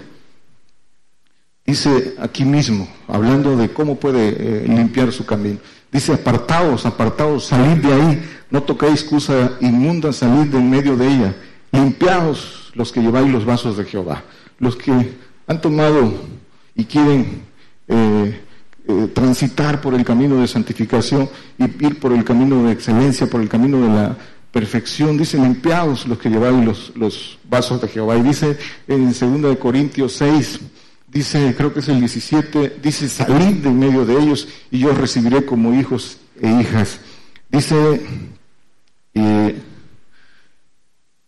Dice 1.64 2.16
aquí 2.18 2.44
mismo, 2.44 2.88
hablando 3.06 3.56
de 3.56 3.70
cómo 3.70 3.96
puede 3.96 4.28
eh, 4.28 4.68
limpiar 4.68 5.12
su 5.12 5.24
camino. 5.24 5.58
Dice, 5.90 6.12
apartaos, 6.12 6.84
apartaos, 6.84 7.46
salid 7.46 7.82
de 7.82 7.92
ahí, 7.92 8.22
no 8.50 8.62
toquéis 8.62 9.02
cosa 9.04 9.52
inmunda, 9.60 10.12
salid 10.12 10.50
de 10.50 10.58
en 10.58 10.70
medio 10.70 10.96
de 10.96 11.06
ella. 11.06 11.36
Limpiaos 11.72 12.72
los 12.74 12.92
que 12.92 13.00
lleváis 13.00 13.30
los 13.30 13.44
vasos 13.44 13.76
de 13.76 13.84
Jehová. 13.84 14.24
Los 14.58 14.76
que 14.76 15.16
han 15.46 15.60
tomado 15.60 16.12
y 16.80 16.84
quieren 16.86 17.42
eh, 17.88 18.40
eh, 18.88 19.08
transitar 19.12 19.82
por 19.82 19.92
el 19.92 20.02
camino 20.02 20.40
de 20.40 20.48
santificación 20.48 21.28
y 21.58 21.64
ir 21.64 22.00
por 22.00 22.14
el 22.14 22.24
camino 22.24 22.64
de 22.64 22.72
excelencia, 22.72 23.28
por 23.28 23.42
el 23.42 23.50
camino 23.50 23.82
de 23.82 23.88
la 23.88 24.16
perfección. 24.50 25.18
Dice, 25.18 25.36
limpiaos 25.36 26.06
los 26.06 26.18
que 26.18 26.30
lleváis 26.30 26.64
los, 26.64 26.92
los 26.96 27.38
vasos 27.44 27.82
de 27.82 27.88
Jehová. 27.88 28.16
Y 28.16 28.22
dice 28.22 28.56
en 28.88 29.42
2 29.42 29.58
Corintios 29.58 30.14
6, 30.14 30.60
dice, 31.06 31.54
creo 31.54 31.74
que 31.74 31.80
es 31.80 31.88
el 31.88 32.00
17, 32.00 32.78
dice, 32.82 33.10
salid 33.10 33.56
de 33.56 33.70
medio 33.70 34.06
de 34.06 34.14
ellos 34.14 34.48
y 34.70 34.78
yo 34.78 34.94
recibiré 34.94 35.44
como 35.44 35.74
hijos 35.74 36.16
e 36.40 36.48
hijas. 36.48 36.98
Dice, 37.50 37.76
eh, 39.12 39.60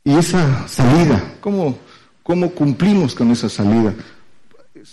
y 0.02 0.14
esa 0.14 0.66
salida, 0.66 1.34
¿cómo, 1.42 1.78
¿cómo 2.22 2.50
cumplimos 2.52 3.14
con 3.14 3.30
esa 3.30 3.50
salida? 3.50 3.94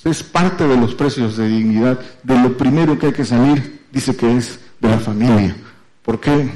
Es 0.03 0.23
parte 0.23 0.67
de 0.67 0.77
los 0.77 0.95
precios 0.95 1.37
de 1.37 1.47
dignidad. 1.47 1.99
De 2.23 2.39
lo 2.39 2.57
primero 2.57 2.97
que 2.97 3.07
hay 3.07 3.13
que 3.13 3.25
salir, 3.25 3.85
dice 3.91 4.15
que 4.15 4.37
es 4.37 4.59
de 4.79 4.89
la 4.89 4.99
familia. 4.99 5.55
¿Por 6.03 6.19
qué? 6.19 6.49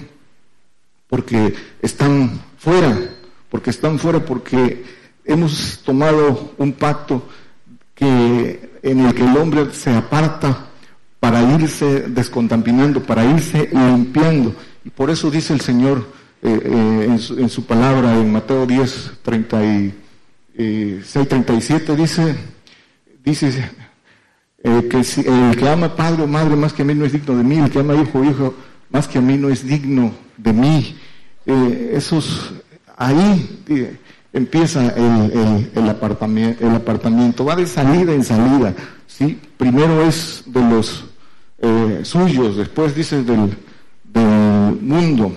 Porque 1.08 1.54
están 1.82 2.42
fuera, 2.58 2.98
porque 3.50 3.70
están 3.70 4.00
fuera, 4.00 4.24
porque 4.24 4.84
hemos 5.26 5.80
tomado 5.84 6.54
un 6.58 6.74
pacto 6.74 7.28
que, 7.94 8.80
en 8.82 9.06
el 9.06 9.14
que 9.14 9.24
el 9.24 9.38
hombre 9.38 9.72
se 9.74 9.92
aparta 9.92 10.70
para 11.20 11.42
irse 11.42 12.08
descontaminando, 12.10 13.02
para 13.02 13.26
irse 13.26 13.70
limpiando. 13.72 14.56
Y 14.84 14.90
por 14.90 15.10
eso 15.10 15.32
dice 15.32 15.54
el 15.54 15.62
Señor 15.62 16.06
eh, 16.42 16.60
eh, 16.66 17.18
en, 17.38 17.50
su, 17.50 17.66
palabra 17.66 18.20
en 18.20 18.30
Mateo 18.32 18.66
10, 18.66 19.12
36, 19.22 21.30
37, 21.30 21.96
dice, 21.96 22.36
dice 23.24 23.70
eh, 24.64 24.88
que 24.90 25.04
si, 25.04 25.22
el 25.22 25.56
que 25.58 25.70
ama 25.70 25.96
padre 25.96 26.24
o 26.24 26.28
madre 26.28 26.56
más 26.56 26.74
que 26.74 26.82
a 26.82 26.86
mí 26.86 26.96
no 26.96 27.06
es 27.06 27.12
digno 27.12 27.36
de 27.36 27.44
mí, 27.44 27.58
el 27.58 27.70
que 27.70 27.80
ama 27.80 27.96
hijo 27.96 28.20
o 28.20 28.24
hijo 28.24 28.54
más 28.90 29.08
que 29.08 29.18
a 29.18 29.22
mí 29.22 29.38
no 29.38 29.50
es 29.50 29.66
digno 29.66 30.14
de 30.38 30.54
mí. 30.54 30.96
esos, 31.46 32.54
ahí 32.96 33.60
empieza 34.34 34.88
el, 34.96 35.70
el, 35.76 35.90
apartamento, 35.90 36.68
el 36.68 36.76
apartamento, 36.76 37.46
va 37.46 37.56
de 37.56 37.68
salida 37.68 38.14
en 38.14 38.24
salida, 38.24 38.74
¿sí? 39.08 39.40
Primero 39.58 40.04
es 40.04 40.44
de 40.48 40.62
los 40.62 41.06
eh, 41.60 42.02
suyos, 42.04 42.58
después 42.58 42.96
dice 42.96 43.24
del, 43.24 43.56
del 44.04 44.82
mundo. 44.82 45.34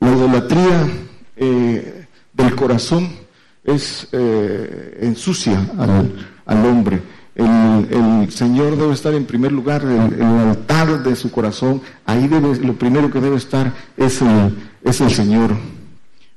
La 0.00 0.12
idolatría 0.12 0.88
eh, 1.36 2.06
del 2.32 2.54
corazón 2.56 3.10
es 3.66 4.06
eh, 4.12 4.98
ensucia 5.02 5.58
al, 6.46 6.64
hombre. 6.64 7.02
El, 7.34 8.30
Señor 8.30 8.76
debe 8.76 8.94
estar 8.94 9.12
en 9.12 9.26
primer 9.26 9.52
lugar, 9.52 9.82
el, 9.82 10.22
altar 10.22 11.02
de 11.02 11.14
su 11.16 11.30
corazón, 11.30 11.82
ahí 12.06 12.28
debe, 12.28 12.56
lo 12.56 12.74
primero 12.74 13.10
que 13.10 13.20
debe 13.20 13.36
estar 13.36 13.72
es 13.96 14.22
el, 14.22 14.56
es 14.82 15.00
el 15.00 15.10
Señor. 15.10 15.50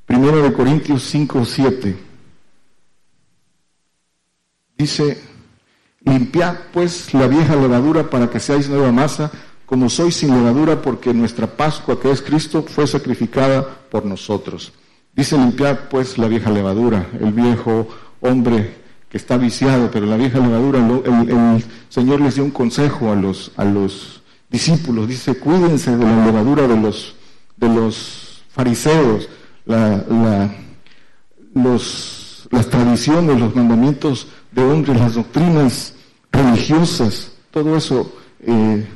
Primero 0.05 0.41
de 0.41 0.51
Corintios 0.51 1.03
5, 1.03 1.45
7. 1.45 1.97
Dice, 4.77 5.21
limpiad 6.01 6.55
pues 6.73 7.13
la 7.13 7.27
vieja 7.27 7.55
levadura 7.55 8.09
para 8.09 8.29
que 8.29 8.39
seáis 8.39 8.67
nueva 8.69 8.91
masa, 8.91 9.31
como 9.65 9.87
sois 9.87 10.15
sin 10.15 10.33
levadura, 10.33 10.81
porque 10.81 11.13
nuestra 11.13 11.45
Pascua, 11.45 11.99
que 11.99 12.09
es 12.09 12.23
Cristo, 12.23 12.63
fue 12.63 12.87
sacrificada 12.87 13.63
por 13.91 14.03
nosotros. 14.05 14.73
Dice 15.19 15.37
limpiar 15.37 15.89
pues 15.89 16.17
la 16.17 16.29
vieja 16.29 16.49
levadura, 16.49 17.05
el 17.19 17.33
viejo 17.33 17.89
hombre 18.21 18.73
que 19.09 19.17
está 19.17 19.35
viciado, 19.35 19.91
pero 19.91 20.05
la 20.05 20.15
vieja 20.15 20.39
levadura, 20.39 20.79
el, 20.79 21.61
Señor 21.89 22.21
les 22.21 22.35
dio 22.35 22.45
un 22.45 22.51
consejo 22.51 23.11
a 23.11 23.15
los, 23.15 23.51
a 23.57 23.65
los 23.65 24.21
discípulos, 24.49 25.09
dice, 25.09 25.37
cuídense 25.37 25.97
de 25.97 26.05
la 26.05 26.25
levadura 26.25 26.69
de 26.69 26.77
los, 26.77 27.15
de 27.57 27.67
los 27.67 28.43
fariseos, 28.47 29.27
la, 29.65 30.05
los, 31.53 32.47
las 32.49 32.69
tradiciones, 32.69 33.41
los 33.41 33.53
mandamientos 33.53 34.25
de 34.53 34.63
hombres, 34.63 35.01
las 35.01 35.15
doctrinas 35.15 35.95
religiosas, 36.31 37.33
todo 37.51 37.75
eso, 37.75 38.09
eh, 38.39 38.87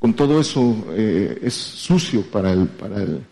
con 0.00 0.12
todo 0.12 0.40
eso 0.40 0.86
eh, 0.90 1.38
es 1.40 1.54
sucio 1.54 2.22
para 2.22 2.50
el, 2.50 2.66
para 2.66 2.96
el, 2.96 3.22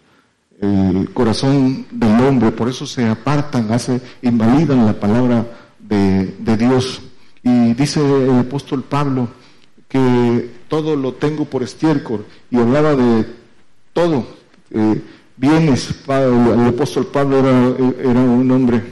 el 0.60 1.10
corazón 1.12 1.86
del 1.90 2.20
hombre, 2.20 2.50
por 2.50 2.68
eso 2.68 2.86
se 2.86 3.06
apartan, 3.06 3.70
hace, 3.72 4.00
invalidan 4.22 4.86
la 4.86 4.94
palabra 4.94 5.46
de, 5.78 6.56
Dios. 6.56 7.02
Y 7.42 7.74
dice 7.74 8.00
el 8.00 8.40
apóstol 8.40 8.82
Pablo 8.82 9.28
que 9.88 10.50
todo 10.68 10.96
lo 10.96 11.14
tengo 11.14 11.44
por 11.44 11.62
estiércol 11.62 12.26
y 12.50 12.56
hablaba 12.56 12.96
de 12.96 13.26
todo, 13.92 14.26
eh, 14.70 15.00
bienes. 15.36 15.94
El 16.08 16.66
apóstol 16.66 17.06
Pablo 17.06 17.38
era, 17.38 18.20
un 18.20 18.50
hombre 18.50 18.82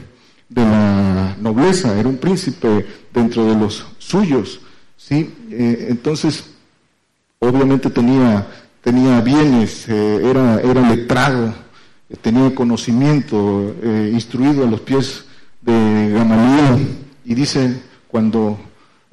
de 0.49 0.62
la 0.62 1.37
nobleza, 1.40 1.99
era 1.99 2.09
un 2.09 2.18
príncipe 2.18 2.87
dentro 3.12 3.44
de 3.47 3.56
los 3.56 3.85
suyos. 3.99 4.61
¿sí? 4.97 5.35
Eh, 5.50 5.87
entonces, 5.90 6.44
obviamente 7.40 7.90
tenía 7.90 8.47
tenía 8.85 9.23
bienes, 9.23 9.88
eh, 9.88 10.21
era, 10.23 10.61
era 10.61 10.87
letrado, 10.87 11.55
tenía 12.21 12.55
conocimiento, 12.55 13.75
eh, 13.83 14.11
instruido 14.12 14.62
a 14.62 14.71
los 14.71 14.83
pies 14.83 15.25
de 15.62 16.11
Gamaliel. 16.11 16.99
Y 17.25 17.35
dice, 17.35 17.81
cuando 18.07 18.61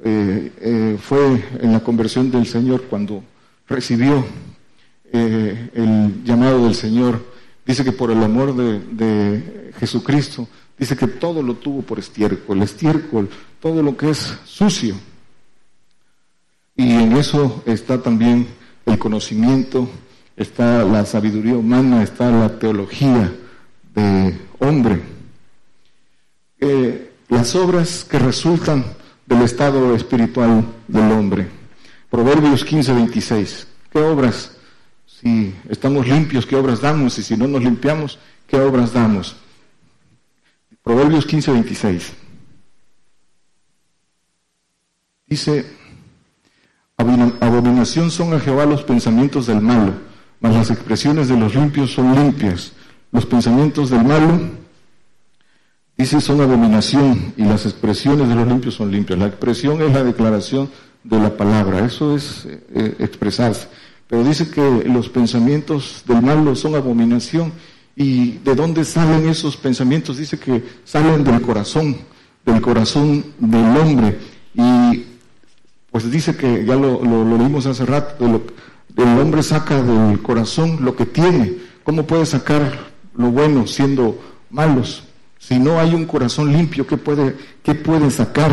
eh, 0.04 0.98
fue 1.00 1.42
en 1.60 1.72
la 1.72 1.80
conversión 1.80 2.30
del 2.30 2.46
Señor, 2.46 2.82
cuando 2.82 3.24
recibió 3.66 4.24
el 5.10 6.22
llamado 6.24 6.64
del 6.64 6.74
Señor, 6.74 7.24
dice 7.64 7.82
que 7.82 7.92
por 7.92 8.10
el 8.10 8.22
amor 8.22 8.54
de, 8.54 8.80
de, 8.80 9.72
Jesucristo, 9.78 10.46
dice 10.78 10.96
que 10.96 11.06
todo 11.06 11.42
lo 11.42 11.54
tuvo 11.54 11.80
por 11.82 11.98
estiércol, 11.98 12.62
estiércol, 12.62 13.28
todo 13.60 13.82
lo 13.82 13.96
que 13.96 14.10
es 14.10 14.38
sucio. 14.44 14.94
Y 16.76 16.92
en 16.92 17.12
eso 17.12 17.62
está 17.66 18.02
también 18.02 18.46
el 18.86 18.98
conocimiento, 18.98 19.88
está 20.36 20.84
la 20.84 21.04
sabiduría 21.04 21.54
humana, 21.56 22.02
está 22.02 22.30
la 22.30 22.58
teología 22.58 23.32
de 23.94 24.38
hombre. 24.58 25.00
Eh, 26.60 27.12
las 27.28 27.54
obras 27.54 28.04
que 28.08 28.18
resultan 28.18 28.84
del 29.26 29.42
estado 29.42 29.94
espiritual 29.94 30.64
del 30.88 31.12
hombre. 31.12 31.48
Proverbios 32.10 32.64
15, 32.64 32.92
26. 32.92 33.66
¿Qué 33.90 33.98
obras? 33.98 34.52
Si 35.06 35.54
estamos 35.68 36.06
limpios, 36.06 36.44
¿qué 36.46 36.56
obras 36.56 36.80
damos? 36.80 37.18
Y 37.18 37.22
si 37.22 37.36
no 37.36 37.46
nos 37.46 37.62
limpiamos, 37.62 38.18
¿qué 38.46 38.60
obras 38.60 38.92
damos? 38.92 39.36
Proverbios 40.82 41.24
15, 41.24 41.52
26. 41.52 42.12
Dice, 45.26 45.64
Abominación 47.40 48.10
son 48.10 48.34
a 48.34 48.40
Jehová 48.40 48.66
los 48.66 48.82
pensamientos 48.82 49.46
del 49.46 49.60
malo, 49.60 49.92
mas 50.40 50.54
las 50.54 50.70
expresiones 50.70 51.28
de 51.28 51.36
los 51.36 51.54
limpios 51.54 51.92
son 51.92 52.14
limpias. 52.14 52.72
Los 53.10 53.26
pensamientos 53.26 53.90
del 53.90 54.04
malo, 54.04 54.40
dice, 55.96 56.20
son 56.20 56.40
abominación 56.40 57.34
y 57.36 57.44
las 57.44 57.66
expresiones 57.66 58.28
de 58.28 58.34
los 58.34 58.46
limpios 58.46 58.74
son 58.74 58.90
limpias. 58.90 59.18
La 59.18 59.26
expresión 59.26 59.82
es 59.82 59.92
la 59.92 60.02
declaración 60.02 60.70
de 61.04 61.18
la 61.18 61.36
palabra, 61.36 61.84
eso 61.84 62.16
es 62.16 62.46
eh, 62.46 62.96
expresarse. 62.98 63.68
Pero 64.08 64.24
dice 64.24 64.50
que 64.50 64.84
los 64.84 65.08
pensamientos 65.08 66.04
del 66.06 66.22
malo 66.22 66.54
son 66.54 66.74
abominación. 66.74 67.52
¿Y 67.96 68.32
de 68.38 68.54
dónde 68.54 68.84
salen 68.84 69.28
esos 69.28 69.56
pensamientos? 69.56 70.16
Dice 70.16 70.38
que 70.38 70.62
salen 70.84 71.24
del 71.24 71.40
corazón, 71.42 71.96
del 72.44 72.60
corazón 72.60 73.24
del 73.38 73.76
hombre. 73.76 74.18
Y 74.54 75.11
pues 75.92 76.10
dice 76.10 76.34
que, 76.34 76.64
ya 76.64 76.74
lo, 76.74 77.04
lo, 77.04 77.36
leímos 77.36 77.66
hace 77.66 77.84
rato, 77.84 78.24
el 78.96 79.18
hombre 79.18 79.42
saca 79.42 79.82
del 79.82 80.20
corazón 80.22 80.78
lo 80.80 80.96
que 80.96 81.04
tiene. 81.04 81.58
¿Cómo 81.84 82.06
puede 82.06 82.24
sacar 82.24 82.90
lo 83.14 83.30
bueno 83.30 83.66
siendo 83.66 84.18
malos? 84.50 85.04
Si 85.38 85.58
no 85.58 85.78
hay 85.78 85.94
un 85.94 86.06
corazón 86.06 86.50
limpio, 86.50 86.86
¿qué 86.86 86.96
puede, 86.96 87.36
qué 87.62 87.74
puede 87.74 88.10
sacar? 88.10 88.50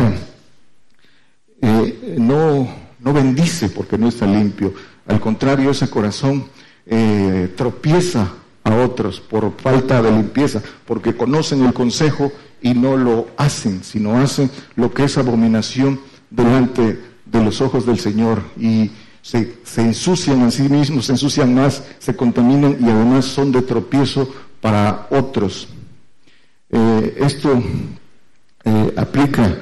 Eh, 1.62 2.16
no, 2.18 2.68
no 2.98 3.12
bendice 3.12 3.70
porque 3.70 3.96
no 3.96 4.08
está 4.08 4.26
limpio. 4.26 4.74
Al 5.06 5.18
contrario, 5.18 5.70
ese 5.70 5.88
corazón 5.88 6.44
eh, 6.84 7.52
tropieza 7.56 8.32
a 8.64 8.74
otros 8.74 9.18
por 9.20 9.56
falta 9.56 10.02
de 10.02 10.10
limpieza, 10.10 10.62
porque 10.84 11.16
conocen 11.16 11.64
el 11.64 11.72
consejo 11.72 12.32
y 12.60 12.74
no 12.74 12.98
lo 12.98 13.28
hacen, 13.38 13.82
sino 13.82 14.18
hacen 14.18 14.50
lo 14.76 14.92
que 14.92 15.04
es 15.04 15.16
abominación 15.16 16.00
delante 16.30 17.09
de 17.30 17.44
los 17.44 17.60
ojos 17.60 17.86
del 17.86 17.98
Señor 17.98 18.42
y 18.58 18.90
se, 19.22 19.54
ensucian 19.76 20.42
a 20.42 20.50
sí 20.50 20.62
mismos, 20.62 21.06
se 21.06 21.12
ensucian 21.12 21.54
más, 21.54 21.84
se 21.98 22.16
contaminan 22.16 22.76
y 22.80 22.88
además 22.88 23.26
son 23.26 23.52
de 23.52 23.62
tropiezo 23.62 24.32
para 24.60 25.06
otros. 25.10 25.68
Eh, 26.70 27.16
esto 27.20 27.62
eh, 28.64 28.94
aplica 28.96 29.56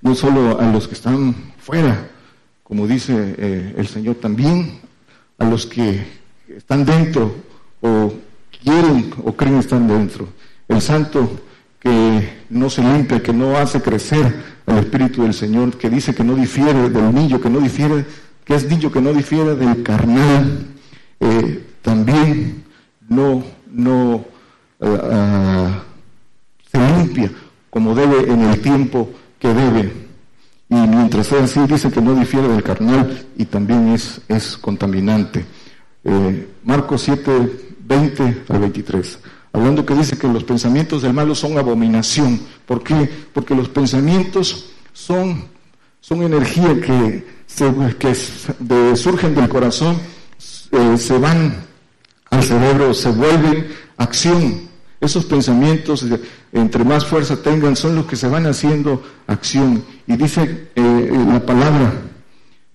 no 0.00 0.14
solo 0.14 0.60
a 0.60 0.70
los 0.70 0.86
que 0.86 0.94
están 0.94 1.34
fuera, 1.58 2.10
como 2.62 2.86
dice 2.86 3.34
eh, 3.38 3.74
el 3.76 3.86
Señor, 3.86 4.16
también 4.16 4.80
a 5.38 5.44
los 5.44 5.66
que 5.66 6.04
están 6.48 6.84
dentro 6.84 7.34
o 7.80 8.12
quieren 8.62 9.12
o 9.24 9.32
creen 9.32 9.58
estar 9.58 9.80
dentro. 9.80 10.28
El 10.68 10.80
santo 10.80 11.40
que 11.80 12.38
no 12.50 12.68
se 12.68 12.82
limpia, 12.82 13.22
que 13.22 13.32
no 13.32 13.56
hace 13.56 13.80
crecer 13.80 14.57
al 14.68 14.78
Espíritu 14.78 15.22
del 15.22 15.34
Señor, 15.34 15.76
que 15.76 15.88
dice 15.88 16.14
que 16.14 16.24
no 16.24 16.34
difiere 16.34 16.90
del 16.90 17.14
niño, 17.14 17.40
que 17.40 17.50
no 17.50 17.60
difiere, 17.60 18.04
que 18.44 18.54
es 18.54 18.68
niño 18.68 18.92
que 18.92 19.00
no 19.00 19.12
difiere 19.12 19.54
del 19.54 19.82
carnal, 19.82 20.66
eh, 21.20 21.64
también 21.82 22.64
no, 23.08 23.42
no 23.70 24.24
eh, 24.80 25.00
ah, 25.10 25.82
se 26.70 26.78
limpia 26.78 27.32
como 27.70 27.94
debe 27.94 28.30
en 28.30 28.40
el 28.42 28.60
tiempo 28.60 29.10
que 29.38 29.54
debe. 29.54 29.92
Y 30.68 30.74
mientras 30.74 31.28
sea 31.28 31.44
así, 31.44 31.60
dice 31.66 31.90
que 31.90 32.02
no 32.02 32.14
difiere 32.14 32.48
del 32.48 32.62
carnal 32.62 33.26
y 33.36 33.46
también 33.46 33.88
es, 33.88 34.20
es 34.28 34.58
contaminante. 34.58 35.46
Eh, 36.04 36.48
Marcos 36.64 37.02
7, 37.02 37.76
20 37.86 38.44
al 38.48 38.58
23 38.60 39.18
hablando 39.52 39.84
que 39.84 39.94
dice 39.94 40.18
que 40.18 40.28
los 40.28 40.44
pensamientos 40.44 41.02
del 41.02 41.12
malo 41.12 41.34
son 41.34 41.58
abominación. 41.58 42.40
¿Por 42.66 42.82
qué? 42.82 43.08
Porque 43.32 43.54
los 43.54 43.68
pensamientos 43.68 44.66
son, 44.92 45.44
son 46.00 46.22
energía 46.22 46.80
que, 46.80 47.24
surgen 48.96 49.34
del 49.34 49.48
corazón, 49.48 49.98
eh, 50.70 50.96
se 50.98 51.18
van 51.18 51.64
al 52.30 52.42
cerebro, 52.42 52.94
se 52.94 53.10
vuelven 53.10 53.68
acción. 53.96 54.68
Esos 55.00 55.24
pensamientos, 55.24 56.04
entre 56.52 56.84
más 56.84 57.06
fuerza 57.06 57.40
tengan, 57.40 57.76
son 57.76 57.94
los 57.94 58.06
que 58.06 58.16
se 58.16 58.28
van 58.28 58.46
haciendo 58.46 59.02
acción. 59.26 59.84
Y 60.06 60.16
dice 60.16 60.70
eh, 60.74 61.24
la 61.28 61.44
palabra 61.44 61.92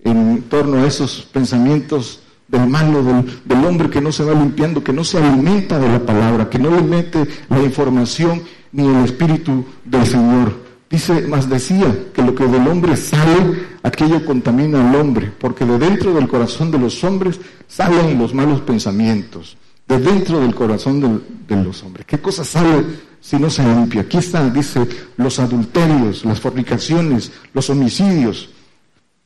en 0.02 0.42
torno 0.48 0.82
a 0.82 0.86
esos 0.86 1.22
pensamientos 1.32 2.20
del 2.54 2.68
malo, 2.68 3.02
del, 3.44 3.64
hombre 3.64 3.90
que 3.90 4.00
no 4.00 4.12
se 4.12 4.24
va 4.24 4.32
limpiando, 4.32 4.82
que 4.82 4.92
no 4.92 5.02
se 5.02 5.18
alimenta 5.18 5.78
de 5.78 5.88
la 5.88 5.98
palabra, 5.98 6.48
que 6.48 6.58
no 6.58 6.70
le 6.70 6.82
mete 6.82 7.26
la 7.50 7.60
información 7.60 8.42
ni 8.72 8.86
el 8.86 9.04
espíritu 9.04 9.64
del 9.84 10.06
Señor. 10.06 10.64
Dice, 10.88 11.22
más 11.22 11.48
decía 11.48 11.92
que 12.14 12.22
lo 12.22 12.34
que 12.34 12.46
del 12.46 12.68
hombre 12.68 12.96
sale, 12.96 13.66
aquello 13.82 14.24
contamina 14.24 14.88
al 14.88 14.94
hombre, 14.94 15.32
porque 15.38 15.64
de 15.64 15.78
dentro 15.78 16.14
del 16.14 16.28
corazón 16.28 16.70
de 16.70 16.78
los 16.78 17.02
hombres 17.02 17.40
salen 17.66 18.18
los 18.18 18.32
malos 18.32 18.60
pensamientos, 18.60 19.56
de 19.88 19.98
dentro 19.98 20.40
del 20.40 20.54
corazón 20.54 21.22
de, 21.48 21.56
los 21.56 21.82
hombres. 21.82 22.06
¿Qué 22.06 22.18
cosa 22.18 22.44
sale? 22.44 22.84
si 23.20 23.36
no 23.36 23.48
se 23.48 23.64
limpia? 23.64 24.02
Aquí 24.02 24.18
está, 24.18 24.48
dice, 24.50 24.86
los 25.16 25.38
adulterios, 25.38 26.26
las 26.26 26.40
fornicaciones, 26.40 27.32
los 27.54 27.70
homicidios, 27.70 28.50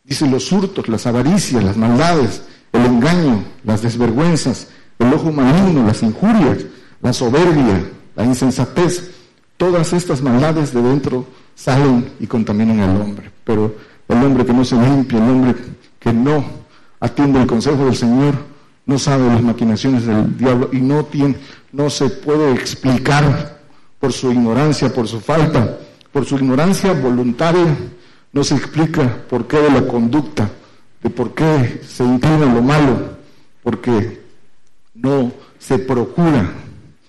dice 0.04 0.26
los 0.28 0.50
hurtos, 0.52 0.88
las 0.88 1.04
avaricias, 1.06 1.62
las 1.62 1.76
maldades, 1.76 2.42
el 2.72 2.84
engaño, 2.84 3.44
las 3.64 3.82
desvergüenzas, 3.82 4.68
el 4.98 5.12
ojo 5.12 5.32
maligno, 5.32 5.86
las 5.86 6.02
injurias, 6.02 6.58
la 7.02 7.12
soberbia, 7.12 7.90
la 8.16 8.24
insensatez. 8.24 9.10
Todas 9.56 9.92
estas 9.92 10.22
maldades 10.22 10.72
de 10.72 10.82
dentro 10.82 11.26
salen 11.54 12.12
y 12.20 12.26
contaminan 12.26 12.80
al 12.80 13.00
hombre. 13.00 13.30
Pero 13.44 13.74
el 14.08 14.22
hombre 14.22 14.46
que 14.46 14.52
no 14.52 14.64
se 14.64 14.76
limpia, 14.76 15.18
el 15.18 15.30
hombre 15.30 15.54
que 15.98 16.12
no 16.12 16.44
atiende 17.00 17.40
el 17.40 17.46
consejo 17.46 17.84
del 17.84 17.96
Señor, 17.96 18.34
no 18.86 18.98
sabe 18.98 19.26
las 19.26 19.42
maquinaciones 19.42 20.06
del 20.06 20.36
diablo 20.38 20.70
y 20.72 20.80
no 20.80 21.04
tiene, 21.04 21.36
no 21.72 21.90
se 21.90 22.08
puede 22.08 22.52
explicar 22.52 23.58
por 24.00 24.12
su 24.12 24.32
ignorancia, 24.32 24.92
por 24.92 25.06
su 25.06 25.20
falta, 25.20 25.78
por 26.10 26.24
su 26.24 26.36
ignorancia 26.36 26.92
voluntaria, 26.94 27.76
no 28.32 28.44
se 28.44 28.54
explica 28.54 29.16
por 29.28 29.46
qué 29.46 29.58
de 29.58 29.70
la 29.70 29.86
conducta, 29.86 30.48
de 31.02 31.10
por 31.10 31.34
qué 31.34 31.80
se 31.86 32.04
inclina 32.04 32.52
lo 32.52 32.62
malo, 32.62 33.18
porque 33.62 34.20
no 34.94 35.32
se 35.58 35.78
procura, 35.78 36.52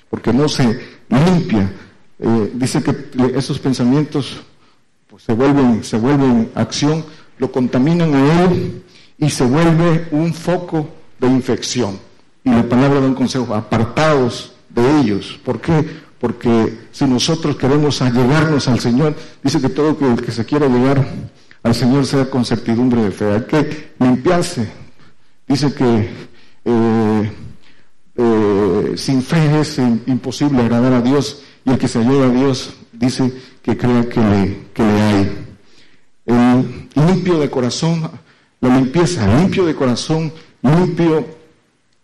porque 0.10 0.32
no 0.34 0.48
se 0.48 0.80
limpia. 1.10 1.72
Eh, 2.20 2.52
dice 2.54 2.84
que 2.84 2.96
esos 3.36 3.60
pensamientos 3.60 4.42
pues, 5.08 5.24
se 5.24 5.34
vuelven, 5.34 5.84
se 5.84 5.98
vuelven 5.98 6.52
acción, 6.56 7.04
lo 7.38 7.52
contaminan 7.52 8.14
a 8.14 8.44
él 8.44 8.84
y 9.18 9.30
se 9.30 9.46
vuelve 9.46 10.08
un 10.12 10.34
foco 10.34 10.90
de 11.20 11.28
infección. 11.28 12.00
Y 12.44 12.50
la 12.52 12.64
palabra 12.64 13.00
da 13.00 13.08
un 13.08 13.16
consejo, 13.16 13.54
apartados 13.54 14.54
de 14.70 15.00
ellos. 15.00 15.40
¿Por 15.44 15.60
qué? 15.60 15.86
Porque 16.20 16.78
si 16.92 17.06
nosotros 17.06 17.56
queremos 17.56 18.02
allegarnos 18.02 18.68
al 18.68 18.80
Señor, 18.80 19.16
dice 19.44 19.62
que 19.62 19.70
todo 19.70 19.98
el 20.00 20.22
que 20.22 20.32
se 20.32 20.46
quiera 20.46 20.68
llegar 20.68 21.08
al 21.64 21.76
Señor 21.76 22.06
sea 22.06 22.30
con 22.30 22.46
certidumbre 22.46 23.02
de 23.02 23.12
fe. 23.12 23.32
Hay 23.32 23.42
que 23.42 23.94
limpiarse. 24.00 24.70
Dice 25.48 25.74
que 25.74 26.10
eh, 26.66 27.32
eh, 28.16 28.94
sin 28.96 29.22
fe 29.22 29.62
es 29.62 29.78
imposible 29.78 30.62
agradar 30.62 30.94
a 30.94 31.02
Dios 31.02 31.44
y 31.66 31.72
el 31.72 31.78
que 31.78 31.88
se 31.88 32.04
llega 32.04 32.26
a 32.26 32.30
Dios 32.30 32.74
dice 32.92 33.34
que 33.62 33.78
crea 33.78 34.08
que 34.08 34.20
le, 34.20 34.68
que 34.74 34.84
le 34.84 35.02
hay. 35.02 35.46
El 36.26 37.08
limpio 37.08 37.40
de 37.40 37.50
corazón, 37.50 38.10
la 38.62 38.76
limpieza, 38.78 39.26
limpio 39.38 39.66
de 39.66 39.76
corazón, 39.76 40.32
limpio 40.62 41.26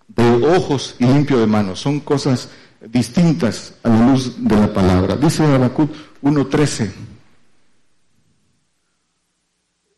de 0.07 0.29
ojos 0.55 0.95
y 0.99 1.05
limpio 1.05 1.39
de 1.39 1.47
manos. 1.47 1.79
Son 1.79 1.99
cosas 1.99 2.49
distintas 2.89 3.75
a 3.83 3.89
la 3.89 4.07
luz 4.07 4.35
de 4.37 4.55
la 4.55 4.73
palabra. 4.73 5.15
Dice 5.15 5.43
Habacuc 5.43 5.91
1.13. 6.23 6.91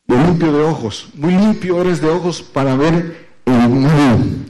Lo 0.08 0.18
limpio 0.18 0.52
de 0.54 0.64
ojos. 0.64 1.10
Muy 1.16 1.34
limpio 1.34 1.82
eres 1.82 2.02
de 2.02 2.10
ojos 2.10 2.42
para 2.42 2.76
ver 2.76 3.28
el 3.46 3.70
mal. 3.70 4.46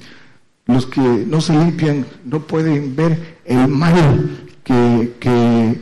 Los 0.67 0.85
que 0.85 1.01
no 1.01 1.41
se 1.41 1.53
limpian 1.53 2.05
no 2.25 2.41
pueden 2.41 2.95
ver 2.95 3.37
el 3.45 3.67
mal 3.67 4.47
que, 4.63 5.13
que 5.19 5.79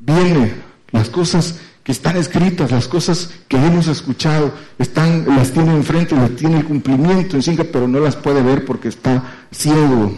viene, 0.00 0.54
las 0.90 1.08
cosas 1.08 1.60
que 1.84 1.92
están 1.92 2.16
escritas, 2.16 2.70
las 2.70 2.88
cosas 2.88 3.30
que 3.46 3.56
hemos 3.56 3.86
escuchado, 3.88 4.52
están, 4.78 5.26
las 5.26 5.52
tiene 5.52 5.74
enfrente, 5.74 6.16
las 6.16 6.34
tiene 6.34 6.58
el 6.58 6.64
cumplimiento 6.64 7.36
en 7.36 7.56
pero 7.66 7.86
no 7.86 8.00
las 8.00 8.16
puede 8.16 8.42
ver 8.42 8.64
porque 8.64 8.88
está 8.88 9.46
ciego, 9.52 10.12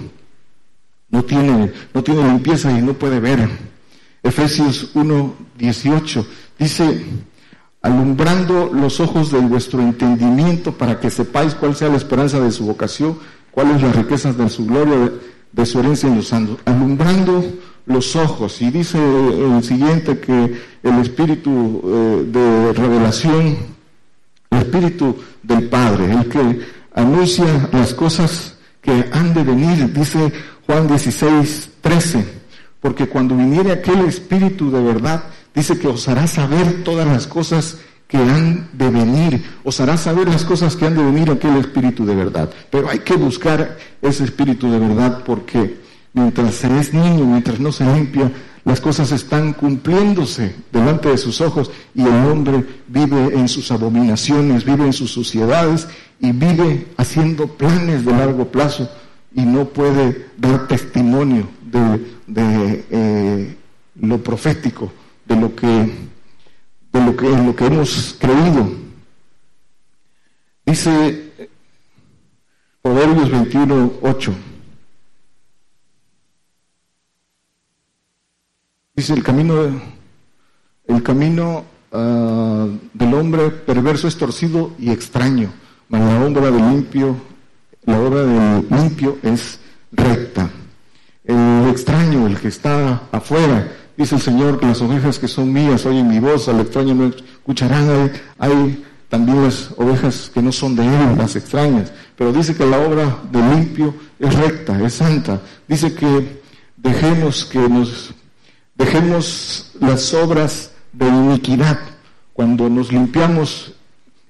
no 1.11 1.25
tiene, 1.25 1.73
no 1.92 2.03
tiene 2.03 2.25
limpieza 2.25 2.71
y 2.71 2.81
no 2.83 2.95
puede 2.95 3.19
ver. 3.21 3.49
Efesios 4.23 4.90
1, 4.95 5.35
18 5.59 6.27
dice, 6.59 7.05
alumbrando 7.87 8.68
los 8.72 8.99
ojos 8.99 9.31
de 9.31 9.38
vuestro 9.38 9.81
entendimiento 9.81 10.72
para 10.72 10.99
que 10.99 11.09
sepáis 11.09 11.55
cuál 11.55 11.77
sea 11.77 11.88
la 11.88 11.96
esperanza 11.96 12.40
de 12.40 12.51
su 12.51 12.66
vocación, 12.66 13.16
cuáles 13.53 13.81
las 13.81 13.94
riquezas 13.94 14.37
de 14.37 14.49
su 14.49 14.66
gloria, 14.66 15.12
de, 15.53 15.66
su 15.66 15.79
herencia 15.79 16.09
en 16.09 16.16
los 16.16 16.27
santos, 16.27 16.59
alumbrando 16.64 17.44
los 17.87 18.16
ojos. 18.16 18.61
Y 18.61 18.70
dice 18.70 18.99
el 18.99 19.62
siguiente 19.62 20.18
que 20.18 20.61
el 20.83 20.99
espíritu 21.01 21.81
eh, 21.85 22.25
de 22.27 22.72
revelación, 22.72 23.57
el 24.51 24.59
espíritu 24.59 25.16
del 25.44 25.68
Padre, 25.68 26.11
el 26.11 26.29
que 26.29 26.61
anuncia 26.92 27.68
las 27.72 27.94
cosas 27.94 28.57
que 28.83 29.09
han 29.12 29.33
de 29.33 29.44
venir, 29.44 29.92
dice 29.92 30.33
Juan 30.66 30.88
16, 30.88 31.70
13, 31.81 32.27
porque 32.81 33.07
cuando 33.07 33.37
viniere 33.37 33.70
aquel 33.70 34.01
espíritu 34.07 34.72
de 34.72 34.83
verdad, 34.83 35.22
dice 35.57 35.79
que 35.79 35.88
os 35.88 36.07
hará 36.07 36.27
saber 36.27 36.85
todas 36.85 37.07
las 37.07 37.27
cosas 37.27 37.79
que 38.07 38.19
han 38.19 38.69
de 38.75 38.90
venir, 38.90 39.42
os 39.64 39.81
hará 39.81 39.97
saber 39.97 40.29
las 40.29 40.45
cosas 40.45 40.77
que 40.77 40.87
han 40.87 40.95
de 40.95 41.03
venir 41.03 41.31
aquel 41.31 41.57
espíritu 41.57 42.05
de 42.07 42.14
verdad. 42.14 42.51
Pero 42.71 42.88
hay 42.88 43.01
que 43.01 43.14
buscar 43.14 43.77
ese 44.01 44.25
espíritu 44.25 44.71
de 44.71 44.79
verdad 44.79 45.25
porque 45.25 45.81
mientras 46.12 46.55
se 46.55 46.79
es 46.79 46.92
niño, 46.95 47.25
mientras 47.25 47.59
no 47.59 47.73
se 47.73 47.85
limpia, 47.85 48.31
las 48.64 48.81
cosas 48.81 49.12
están 49.12 49.55
cumpliéndose 49.55 50.55
delante 50.71 51.09
de 51.09 51.19
sus 51.19 51.40
ojos 51.40 51.71
y 51.95 52.03
el 52.03 52.27
hombre 52.27 52.64
vive 52.88 53.35
en 53.35 53.49
sus 53.49 53.71
abominaciones, 53.71 54.64
vive 54.64 54.85
en 54.85 54.92
sus 54.92 55.11
suciedades 55.11 55.88
y 56.21 56.33
vive 56.33 56.88
haciendo 56.97 57.47
planes 57.47 58.05
de 58.05 58.12
largo 58.12 58.47
plazo 58.49 58.90
y 59.35 59.42
no 59.42 59.66
puede 59.66 60.27
dar 60.37 60.69
testimonio 60.69 61.49
de, 61.62 62.85
eh, 62.90 63.57
lo 64.01 64.23
profético, 64.23 64.92
de 65.27 65.37
lo 65.37 65.55
que, 65.55 65.67
de 66.93 67.05
lo 67.05 67.17
que, 67.17 67.29
lo 67.29 67.57
que 67.57 67.67
hemos 67.67 68.17
creído. 68.19 68.71
Dice 70.65 71.51
Proverbios 72.83 73.31
21, 73.31 73.93
8. 74.01 74.35
Dice 78.95 79.12
el 79.12 79.23
camino, 79.23 79.81
el 80.87 81.03
camino 81.03 81.65
ah, 81.93 82.69
del 82.95 83.15
hombre 83.15 83.51
perverso 83.51 84.09
es 84.09 84.17
torcido 84.17 84.73
y 84.79 84.91
extraño, 84.91 85.53
mas 85.89 86.01
la 86.01 86.25
obra 86.25 86.51
del 86.51 86.71
limpio, 86.71 87.17
la 87.85 88.01
obra 88.01 88.23
del 88.23 88.69
limpio 88.71 89.19
es 89.23 89.59
recta. 89.91 90.49
El 91.25 91.69
extraño, 91.69 92.27
el 92.29 92.39
que 92.39 92.49
está 92.49 93.03
afuera, 93.11 93.69
dice 93.96 94.16
el 94.16 94.20
Señor 94.20 94.59
que 94.59 94.66
las 94.66 94.80
ovejas 94.80 95.18
que 95.18 95.28
son 95.28 95.52
mías 95.52 95.87
oyen 95.87 96.09
mi 96.09 96.18
voz, 96.18 96.48
al 96.48 96.61
extraño 96.61 96.94
no 96.94 97.06
escucharán. 97.06 98.12
Hay, 98.38 98.85
también 99.09 99.44
las 99.44 99.70
ovejas 99.76 100.30
que 100.32 100.42
no 100.42 100.52
son 100.52 100.74
de 100.74 100.85
él, 100.85 101.16
las 101.16 101.37
extrañas. 101.37 101.92
Pero 102.16 102.32
dice 102.32 102.54
que 102.54 102.66
la 102.66 102.78
obra 102.80 103.18
del 103.30 103.50
limpio 103.50 103.94
es 104.18 104.35
recta, 104.35 104.80
es 104.85 104.94
santa. 104.94 105.40
Dice 105.68 105.94
que 105.94 106.40
dejemos 106.76 107.44
que 107.44 107.59
nos 107.59 108.14
Dejemos 108.76 109.70
las 109.80 110.12
obras 110.12 110.70
de 110.92 111.09
iniquidad. 111.09 111.78
Cuando 112.35 112.68
nos 112.68 112.92
limpiamos, 112.92 113.72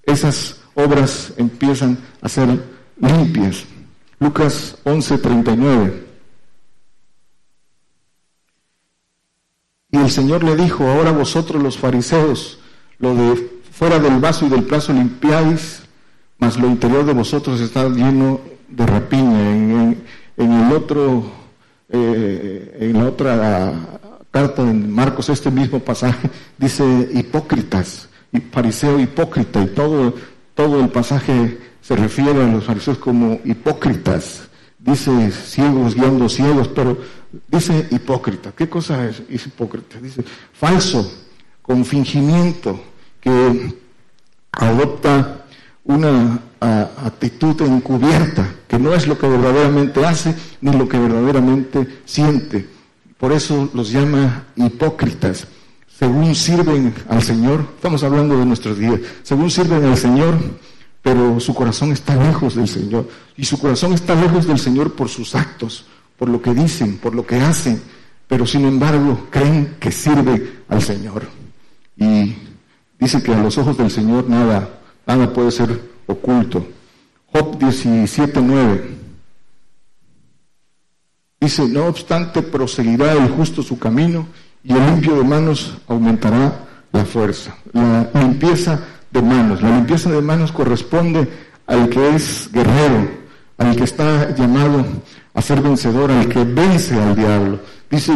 esas 0.04 0.58
obras 0.74 1.32
empiezan 1.36 1.98
a 2.22 2.28
ser 2.28 2.48
limpias. 3.00 3.64
Lucas 4.20 4.76
11:39. 4.84 6.05
Y 9.90 9.98
el 9.98 10.10
Señor 10.10 10.42
le 10.42 10.56
dijo, 10.56 10.84
ahora 10.84 11.12
vosotros 11.12 11.62
los 11.62 11.78
fariseos, 11.78 12.58
lo 12.98 13.14
de 13.14 13.56
fuera 13.70 13.98
del 13.98 14.18
vaso 14.20 14.46
y 14.46 14.48
del 14.48 14.64
plazo 14.64 14.92
limpiáis, 14.92 15.82
mas 16.38 16.58
lo 16.58 16.66
interior 16.66 17.04
de 17.04 17.12
vosotros 17.12 17.60
está 17.60 17.88
lleno 17.88 18.40
de 18.68 18.86
rapiña. 18.86 19.52
En, 20.38 20.52
el 20.52 20.72
otro, 20.72 21.24
eh, 21.88 22.78
en 22.80 22.92
la 22.94 23.04
otra 23.04 23.72
carta 24.30 24.62
en 24.62 24.90
Marcos, 24.90 25.28
este 25.28 25.50
mismo 25.50 25.80
pasaje, 25.80 26.28
dice 26.58 26.84
hipócritas, 27.12 28.08
y 28.32 28.40
fariseo 28.40 28.98
hipócrita, 28.98 29.62
y 29.62 29.68
todo, 29.68 30.14
todo 30.54 30.80
el 30.80 30.88
pasaje 30.88 31.58
se 31.80 31.96
refiere 31.96 32.42
a 32.42 32.46
los 32.46 32.64
fariseos 32.64 32.98
como 32.98 33.40
hipócritas. 33.44 34.48
Dice 34.86 35.32
ciegos 35.32 35.96
guiando 35.96 36.28
ciegos, 36.28 36.68
pero 36.68 36.96
dice 37.48 37.88
hipócrita. 37.90 38.52
¿Qué 38.52 38.68
cosa 38.68 39.08
es, 39.08 39.20
hipócrita? 39.28 39.98
Dice 40.00 40.24
falso, 40.52 41.12
con 41.60 41.84
fingimiento, 41.84 42.80
que 43.20 43.74
adopta 44.52 45.44
una 45.84 46.40
actitud 46.60 47.60
encubierta, 47.62 48.48
que 48.68 48.78
no 48.78 48.94
es 48.94 49.08
lo 49.08 49.18
que 49.18 49.28
verdaderamente 49.28 50.04
hace 50.06 50.34
ni 50.60 50.72
lo 50.72 50.88
que 50.88 50.98
verdaderamente 50.98 52.00
siente. 52.04 52.68
Por 53.18 53.32
eso 53.32 53.68
los 53.74 53.90
llama 53.90 54.44
hipócritas. 54.54 55.48
Según 55.98 56.34
sirven 56.34 56.94
al 57.08 57.22
Señor, 57.22 57.66
estamos 57.74 58.04
hablando 58.04 58.38
de 58.38 58.44
nuestros 58.44 58.78
días, 58.78 59.00
según 59.22 59.50
sirven 59.50 59.84
al 59.84 59.96
Señor, 59.96 60.38
pero 61.06 61.38
su 61.38 61.54
corazón 61.54 61.92
está 61.92 62.16
lejos 62.16 62.56
del 62.56 62.66
Señor. 62.66 63.08
Y 63.36 63.44
su 63.44 63.60
corazón 63.60 63.92
está 63.92 64.16
lejos 64.16 64.44
del 64.44 64.58
Señor 64.58 64.94
por 64.94 65.08
sus 65.08 65.36
actos, 65.36 65.86
por 66.18 66.28
lo 66.28 66.42
que 66.42 66.52
dicen, 66.52 66.98
por 66.98 67.14
lo 67.14 67.24
que 67.24 67.36
hacen. 67.36 67.80
pero 68.26 68.44
sin 68.44 68.64
embargo 68.64 69.28
creen 69.30 69.76
que 69.78 69.92
sirve 69.92 70.64
al 70.68 70.82
Señor. 70.82 71.28
Y 71.96 72.34
dice 72.98 73.22
que 73.22 73.32
a 73.32 73.40
los 73.40 73.56
ojos 73.56 73.78
del 73.78 73.88
Señor 73.88 74.28
nada, 74.28 74.80
nada 75.06 75.32
puede 75.32 75.52
ser 75.52 75.80
oculto. 76.08 76.66
Job 77.32 77.56
17.9 77.56 78.80
dice, 81.40 81.68
no 81.68 81.86
obstante 81.86 82.42
proseguirá 82.42 83.12
el 83.12 83.28
justo 83.28 83.62
su 83.62 83.78
camino 83.78 84.26
y 84.64 84.72
el 84.72 84.84
limpio 84.86 85.14
de 85.14 85.22
manos 85.22 85.78
aumentará 85.86 86.66
la 86.90 87.04
fuerza. 87.04 87.56
La 87.72 88.10
limpieza 88.12 88.80
de 89.10 89.22
manos, 89.22 89.62
la 89.62 89.76
limpieza 89.76 90.10
de 90.10 90.20
manos 90.20 90.52
corresponde 90.52 91.28
al 91.66 91.88
que 91.88 92.14
es 92.14 92.50
guerrero, 92.52 93.08
al 93.58 93.76
que 93.76 93.84
está 93.84 94.34
llamado 94.34 94.84
a 95.34 95.42
ser 95.42 95.60
vencedor, 95.60 96.10
al 96.10 96.28
que 96.28 96.44
vence 96.44 96.94
al 96.94 97.14
diablo. 97.14 97.60
Dice 97.90 98.14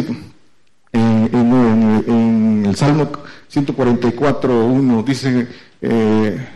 eh, 0.93 1.29
en, 1.31 2.63
el 2.65 2.75
Salmo 2.75 3.11
144.1, 3.51 5.03
dice, 5.03 5.47
eh, 5.81 6.47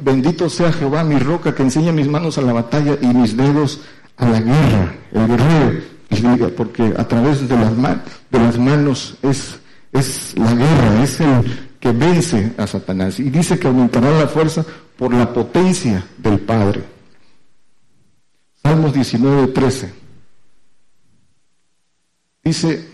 bendito 0.00 0.48
sea 0.48 0.72
Jehová, 0.72 1.04
mi 1.04 1.18
roca, 1.18 1.54
que 1.54 1.62
enseña 1.62 1.92
mis 1.92 2.08
manos 2.08 2.38
a 2.38 2.42
la 2.42 2.52
batalla 2.52 2.96
y 3.00 3.06
mis 3.06 3.36
dedos 3.36 3.80
a 4.16 4.28
la 4.28 4.40
guerra. 4.40 4.94
El 5.12 5.26
guerrero, 5.26 6.54
porque 6.56 6.94
a 6.96 7.06
través 7.06 7.48
de 7.48 7.56
las, 7.56 7.72
de 8.30 8.38
las 8.38 8.58
manos 8.58 9.16
es, 9.22 9.58
es 9.92 10.34
la 10.36 10.54
guerra, 10.54 11.02
es 11.02 11.20
el 11.20 11.67
que 11.80 11.92
vence 11.92 12.52
a 12.56 12.66
Satanás. 12.66 13.18
Y 13.20 13.30
dice 13.30 13.58
que 13.58 13.66
aumentará 13.66 14.10
la 14.10 14.28
fuerza 14.28 14.64
por 14.96 15.14
la 15.14 15.32
potencia 15.32 16.04
del 16.18 16.40
Padre. 16.40 16.82
Salmos 18.62 18.92
19, 18.92 19.48
13. 19.48 19.94
Dice, 22.42 22.88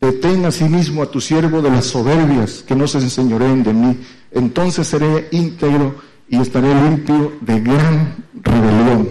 detén 0.00 0.44
a 0.44 0.50
sí 0.50 0.64
mismo 0.64 1.02
a 1.02 1.10
tu 1.10 1.20
siervo 1.20 1.60
de 1.60 1.70
las 1.70 1.86
soberbias, 1.86 2.62
que 2.62 2.74
no 2.74 2.86
se 2.86 2.98
enseñoreen 2.98 3.62
de 3.62 3.72
mí. 3.72 4.00
Entonces 4.30 4.86
seré 4.86 5.28
íntegro 5.32 5.96
y 6.28 6.40
estaré 6.40 6.74
limpio 6.74 7.32
de 7.40 7.60
gran 7.60 8.24
rebelión. 8.34 9.08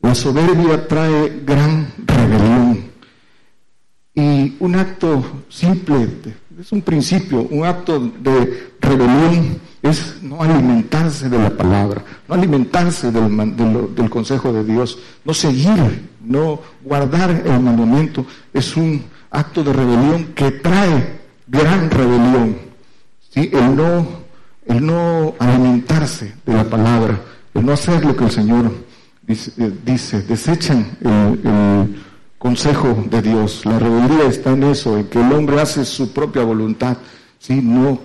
La 0.00 0.14
soberbia 0.14 0.86
trae 0.86 1.42
gran 1.44 1.92
rebelión. 2.06 2.87
Y 4.18 4.56
un 4.58 4.74
acto 4.74 5.44
simple, 5.48 6.08
es 6.60 6.72
un 6.72 6.82
principio, 6.82 7.42
un 7.42 7.64
acto 7.64 8.00
de 8.00 8.72
rebelión 8.80 9.60
es 9.80 10.20
no 10.20 10.42
alimentarse 10.42 11.28
de 11.28 11.38
la 11.38 11.50
palabra, 11.50 12.02
no 12.26 12.34
alimentarse 12.34 13.12
del, 13.12 13.54
del, 13.94 14.10
consejo 14.10 14.52
de 14.52 14.64
Dios, 14.64 14.98
no 15.24 15.32
seguir, 15.32 16.08
no 16.20 16.58
guardar 16.82 17.30
el 17.30 17.60
mandamiento, 17.60 18.26
es 18.52 18.76
un 18.76 19.04
acto 19.30 19.62
de 19.62 19.72
rebelión 19.72 20.24
que 20.34 20.50
trae 20.50 21.20
gran 21.46 21.88
rebelión. 21.88 22.56
¿sí? 23.30 23.48
El, 23.52 23.76
no, 23.76 24.04
el 24.66 24.84
no 24.84 25.36
alimentarse 25.38 26.34
de 26.44 26.54
la 26.54 26.64
palabra, 26.64 27.20
el 27.54 27.64
no 27.64 27.72
hacer 27.72 28.04
lo 28.04 28.16
que 28.16 28.24
el 28.24 28.32
Señor 28.32 28.72
dice, 29.28 29.52
eh, 29.58 30.24
desechan 30.26 30.98
el 31.04 32.07
consejo 32.38 33.04
de 33.10 33.22
Dios. 33.22 33.64
La 33.66 33.78
rebeldía 33.78 34.28
está 34.28 34.52
en 34.52 34.64
eso, 34.64 34.96
en 34.98 35.06
que 35.08 35.20
el 35.20 35.32
hombre 35.32 35.60
hace 35.60 35.84
su 35.84 36.12
propia 36.12 36.42
voluntad, 36.44 36.96
¿sí? 37.38 37.60
no, 37.62 37.98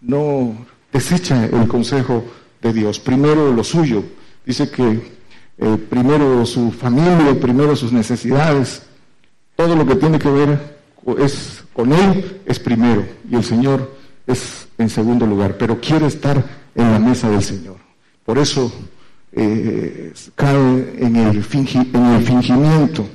no 0.00 0.54
desecha 0.92 1.44
el 1.44 1.68
consejo 1.68 2.24
de 2.60 2.72
Dios. 2.72 2.98
Primero 2.98 3.52
lo 3.52 3.64
suyo. 3.64 4.02
Dice 4.44 4.70
que 4.70 5.16
eh, 5.58 5.76
primero 5.88 6.44
su 6.44 6.70
familia, 6.70 7.38
primero 7.40 7.74
sus 7.74 7.92
necesidades, 7.92 8.82
todo 9.54 9.74
lo 9.74 9.86
que 9.86 9.96
tiene 9.96 10.18
que 10.18 10.30
ver 10.30 10.76
es 11.18 11.64
con 11.72 11.92
él 11.92 12.40
es 12.44 12.58
primero 12.58 13.06
y 13.30 13.36
el 13.36 13.44
Señor 13.44 13.94
es 14.26 14.66
en 14.76 14.90
segundo 14.90 15.26
lugar, 15.26 15.56
pero 15.56 15.80
quiere 15.80 16.06
estar 16.06 16.42
en 16.74 16.92
la 16.92 16.98
mesa 16.98 17.30
del 17.30 17.42
Señor. 17.42 17.76
Por 18.24 18.38
eso 18.38 18.72
eh, 19.32 20.12
cae 20.34 20.96
en 20.98 21.16
el, 21.16 21.44
en 21.94 22.04
el 22.06 22.22
fingimiento 22.24 23.06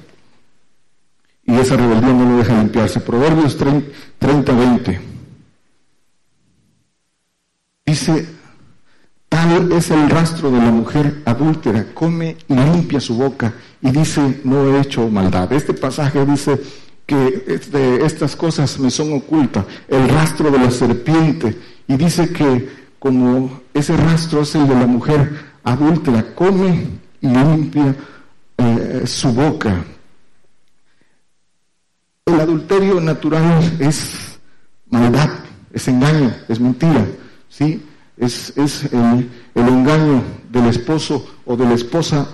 y 1.52 1.58
esa 1.58 1.76
rebeldía 1.76 2.14
no 2.14 2.30
lo 2.30 2.38
deja 2.38 2.58
limpiarse. 2.58 3.02
Proverbios 3.02 3.58
30, 3.58 4.54
20. 4.54 5.02
Dice, 7.86 8.26
tal 9.28 9.72
es 9.74 9.92
el 9.92 10.10
rastro 10.10 10.50
de 10.50 10.60
la 10.60 10.72
mujer 10.72 11.22
adúltera, 11.26 11.88
come 11.94 12.38
y 12.48 12.54
limpia 12.54 13.02
su 13.02 13.18
boca 13.18 13.54
y 13.82 13.92
dice, 13.92 14.40
no 14.46 14.66
he 14.66 14.80
hecho 14.80 15.10
maldad. 15.10 15.52
Este 15.52 15.74
pasaje 15.74 16.26
dice 16.26 16.58
que 17.06 17.44
este, 17.48 18.06
estas 18.06 18.38
cosas 18.38 18.80
me 18.80 18.90
son 18.90 19.12
ocultas, 19.12 19.66
el 19.90 20.08
rastro 20.08 20.52
de 20.52 20.58
la 20.58 20.72
serpiente, 20.72 21.58
y 21.86 21.98
dice 21.98 22.30
que 22.30 22.70
como 22.98 23.62
ese 23.74 23.98
rastro 23.98 24.44
es 24.44 24.56
el 24.56 24.70
de 24.70 24.76
la 24.76 24.88
mujer 24.88 25.52
adúltera, 25.64 26.34
come 26.34 26.86
y 27.20 27.28
limpia 27.28 27.94
eh, 28.58 29.02
su 29.06 29.34
boca. 29.34 29.84
El 32.32 32.40
adulterio 32.40 33.02
natural 33.02 33.62
es 33.80 34.40
maldad, 34.90 35.30
es 35.74 35.88
engaño, 35.90 36.34
es 36.48 36.62
mentira, 36.62 37.06
¿sí? 37.50 37.84
Es, 38.16 38.54
el, 38.56 39.30
engaño 39.54 40.24
del 40.50 40.68
esposo 40.68 41.28
o 41.46 41.58
de 41.58 41.66
la 41.66 41.74
esposa 41.74 42.26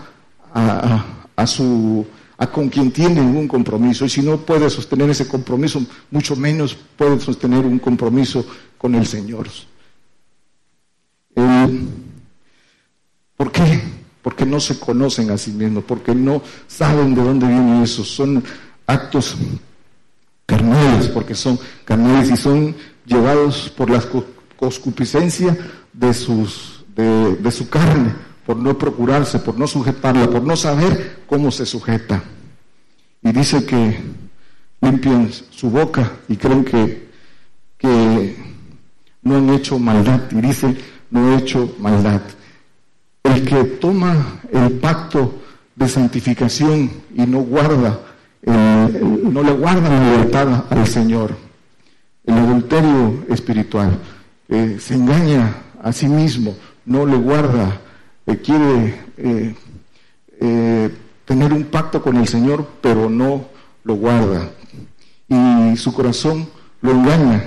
a, 0.53 1.47
su 1.47 2.05
a 2.37 2.45
con 2.47 2.69
quien 2.69 2.91
tiene 2.91 3.21
un 3.21 3.47
compromiso 3.47 4.05
y 4.05 4.09
si 4.09 4.21
no 4.21 4.37
puede 4.37 4.69
sostener 4.69 5.09
ese 5.09 5.27
compromiso, 5.27 5.81
mucho 6.11 6.35
menos 6.35 6.77
puede 6.95 7.19
sostener 7.19 7.65
un 7.65 7.79
compromiso 7.79 8.45
con 8.77 8.93
el 8.93 9.07
Señor. 9.07 9.47
¿Por 13.35 13.51
qué? 13.51 13.81
Porque 14.21 14.45
no 14.45 14.59
se 14.59 14.79
conocen 14.79 15.31
a 15.31 15.37
sí 15.37 15.51
mismos, 15.51 15.85
porque 15.85 16.13
no 16.13 16.43
saben 16.67 17.15
de 17.15 17.23
dónde 17.23 17.47
viene 17.47 17.83
eso. 17.83 18.03
Son 18.03 18.43
actos 18.85 19.35
carnales, 20.47 21.09
porque 21.09 21.35
son 21.35 21.59
carnales 21.85 22.31
y 22.31 22.37
son 22.37 22.75
llevados 23.05 23.71
por 23.77 23.91
la 23.91 24.01
concupiscencia 24.55 25.55
de, 25.93 26.13
sus, 26.13 26.83
de, 26.95 27.51
su 27.51 27.69
carne, 27.69 28.15
por 28.45 28.57
no 28.57 28.75
procurarse, 28.75 29.37
por 29.39 29.59
no 29.59 29.67
sujetarla, 29.67 30.29
por 30.29 30.41
no 30.41 30.55
saber 30.55 31.19
cómo 31.27 31.51
se 31.51 31.65
sujeta. 31.65 32.23
Y 33.21 33.31
dice 33.33 33.65
que 33.65 33.99
limpian 34.81 35.29
su 35.51 35.69
boca 35.69 36.13
y 36.29 36.37
creen 36.37 36.63
que, 36.63 37.09
que 37.77 38.37
no 39.21 39.35
han 39.35 39.49
hecho 39.49 39.77
maldad. 39.77 40.21
Y 40.31 40.41
dice, 40.41 40.75
no 41.11 41.33
he 41.33 41.39
hecho 41.39 41.75
maldad. 41.79 42.21
El 43.21 43.43
que 43.43 43.63
toma 43.65 44.39
el 44.53 44.71
pacto 44.79 45.41
de 45.75 45.89
santificación 45.89 46.89
y 47.13 47.25
no 47.25 47.39
guarda 47.39 47.99
no 48.45 49.43
le 49.43 49.51
guarda 49.51 49.89
la 49.89 50.11
libertad 50.11 50.65
al 50.69 50.87
Señor. 50.87 51.35
El 52.25 52.35
adulterio 52.35 53.25
espiritual 53.29 53.97
eh, 54.49 54.77
se 54.79 54.95
engaña 54.95 55.55
a 55.81 55.91
sí 55.93 56.07
mismo, 56.07 56.55
no 56.85 57.05
le 57.05 57.15
guarda, 57.15 57.79
eh, 58.25 58.37
quiere 58.37 58.95
eh, 60.39 60.89
tener 61.25 61.53
un 61.53 61.63
pacto 61.65 62.01
con 62.01 62.17
el 62.17 62.27
Señor, 62.27 62.67
pero 62.81 63.09
no 63.09 63.45
lo 63.83 63.95
guarda. 63.95 64.49
Y 65.29 65.77
su 65.77 65.93
corazón 65.93 66.47
lo 66.81 66.91
engaña. 66.91 67.43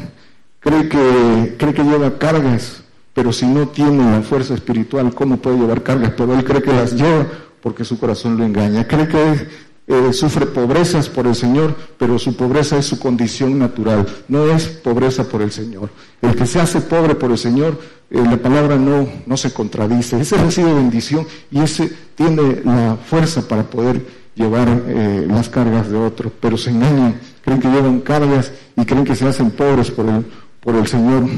Cree 0.60 0.88
que, 0.88 1.56
cree 1.58 1.74
que 1.74 1.84
lleva 1.84 2.18
cargas, 2.18 2.82
pero 3.14 3.32
si 3.32 3.46
no 3.46 3.68
tiene 3.68 4.10
la 4.10 4.22
fuerza 4.22 4.54
espiritual, 4.54 5.14
¿cómo 5.14 5.38
puede 5.38 5.58
llevar 5.58 5.82
cargas? 5.82 6.12
Pero 6.16 6.34
él 6.34 6.44
cree 6.44 6.62
que 6.62 6.72
las 6.72 6.92
lleva 6.92 7.26
porque 7.62 7.84
su 7.84 7.98
corazón 7.98 8.36
lo 8.36 8.44
engaña. 8.44 8.86
Cree 8.86 9.08
que 9.08 9.48
eh, 9.90 10.12
sufre 10.12 10.46
pobrezas 10.46 11.08
por 11.08 11.26
el 11.26 11.34
Señor, 11.34 11.74
pero 11.98 12.16
su 12.16 12.36
pobreza 12.36 12.78
es 12.78 12.86
su 12.86 13.00
condición 13.00 13.58
natural, 13.58 14.06
no 14.28 14.48
es 14.48 14.68
pobreza 14.68 15.24
por 15.24 15.42
el 15.42 15.50
Señor. 15.50 15.90
El 16.22 16.36
que 16.36 16.46
se 16.46 16.60
hace 16.60 16.80
pobre 16.80 17.16
por 17.16 17.32
el 17.32 17.38
Señor, 17.38 17.76
eh, 18.08 18.22
la 18.22 18.36
palabra 18.36 18.76
no, 18.76 19.08
no 19.26 19.36
se 19.36 19.52
contradice, 19.52 20.20
ese 20.20 20.36
recibe 20.36 20.72
bendición 20.72 21.26
y 21.50 21.58
ese 21.58 21.92
tiene 22.14 22.62
la 22.64 22.96
fuerza 23.04 23.48
para 23.48 23.64
poder 23.64 24.06
llevar 24.36 24.68
eh, 24.86 25.26
las 25.28 25.48
cargas 25.48 25.90
de 25.90 25.98
otros, 25.98 26.32
pero 26.40 26.56
se 26.56 26.70
engañan, 26.70 27.20
creen 27.42 27.60
que 27.60 27.68
llevan 27.68 27.98
cargas 27.98 28.52
y 28.76 28.84
creen 28.84 29.04
que 29.04 29.16
se 29.16 29.26
hacen 29.26 29.50
pobres 29.50 29.90
por 29.90 30.08
el, 30.08 30.24
por 30.60 30.76
el 30.76 30.86
Señor. 30.86 31.28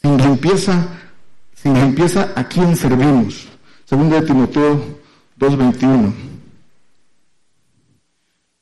Sin 0.00 0.16
limpieza, 0.16 0.82
sin 1.54 1.74
limpieza, 1.74 2.32
¿a 2.34 2.44
quién 2.44 2.74
servimos? 2.74 3.48
Segundo 3.84 4.18
de 4.18 4.22
Timoteo 4.22 4.99
2.21. 5.40 6.12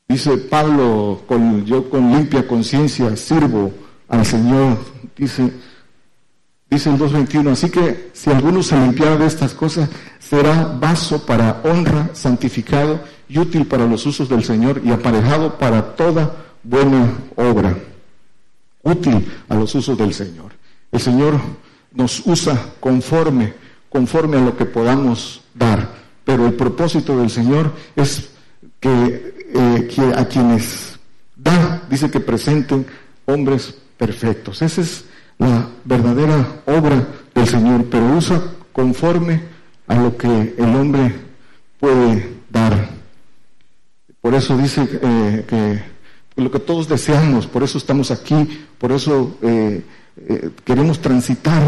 Dice 0.07 0.37
Pablo, 0.37 1.21
con, 1.27 1.65
yo 1.65 1.89
con 1.89 2.11
limpia 2.11 2.47
conciencia 2.47 3.15
sirvo 3.17 3.71
al 4.07 4.25
Señor. 4.25 4.77
Dice, 5.15 5.51
dice 6.69 6.89
el 6.89 6.97
2.21, 6.97 7.51
así 7.51 7.69
que 7.69 8.09
si 8.13 8.29
alguno 8.29 8.63
se 8.63 8.79
limpiara 8.79 9.17
de 9.17 9.27
estas 9.27 9.53
cosas, 9.53 9.89
será 10.19 10.77
vaso 10.79 11.25
para 11.25 11.61
honra, 11.65 12.09
santificado 12.13 13.01
y 13.27 13.37
útil 13.37 13.67
para 13.67 13.85
los 13.85 14.05
usos 14.05 14.29
del 14.29 14.45
Señor 14.45 14.81
y 14.83 14.91
aparejado 14.91 15.57
para 15.57 15.95
toda 15.95 16.33
buena 16.63 17.13
obra. 17.35 17.77
Útil 18.83 19.29
a 19.49 19.55
los 19.55 19.75
usos 19.75 19.97
del 19.97 20.13
Señor. 20.13 20.53
El 20.93 21.01
Señor 21.01 21.39
nos 21.91 22.25
usa 22.25 22.57
conforme, 22.79 23.53
conforme 23.89 24.37
a 24.37 24.41
lo 24.41 24.55
que 24.55 24.65
podamos 24.65 25.41
dar. 25.53 25.98
Pero 26.29 26.45
el 26.45 26.53
propósito 26.53 27.17
del 27.17 27.31
Señor 27.31 27.73
es 27.95 28.29
que, 28.79 29.33
eh, 29.51 29.87
que 29.87 30.01
a 30.15 30.27
quienes 30.27 30.99
da, 31.35 31.81
dice 31.89 32.11
que 32.11 32.19
presenten 32.19 32.85
hombres 33.25 33.73
perfectos. 33.97 34.61
Esa 34.61 34.81
es 34.81 35.05
la 35.39 35.67
verdadera 35.85 36.61
obra 36.67 37.07
del 37.33 37.47
Señor, 37.47 37.85
pero 37.85 38.15
usa 38.15 38.43
conforme 38.71 39.41
a 39.87 39.95
lo 39.95 40.15
que 40.15 40.53
el 40.55 40.75
hombre 40.75 41.15
puede 41.79 42.29
dar. 42.47 42.89
Por 44.21 44.35
eso 44.35 44.55
dice 44.55 44.87
eh, 45.01 45.45
que 45.47 45.81
lo 46.39 46.51
que 46.51 46.59
todos 46.59 46.87
deseamos, 46.87 47.47
por 47.47 47.63
eso 47.63 47.79
estamos 47.79 48.11
aquí, 48.11 48.67
por 48.77 48.91
eso 48.91 49.35
eh, 49.41 49.83
queremos 50.63 51.01
transitar, 51.01 51.63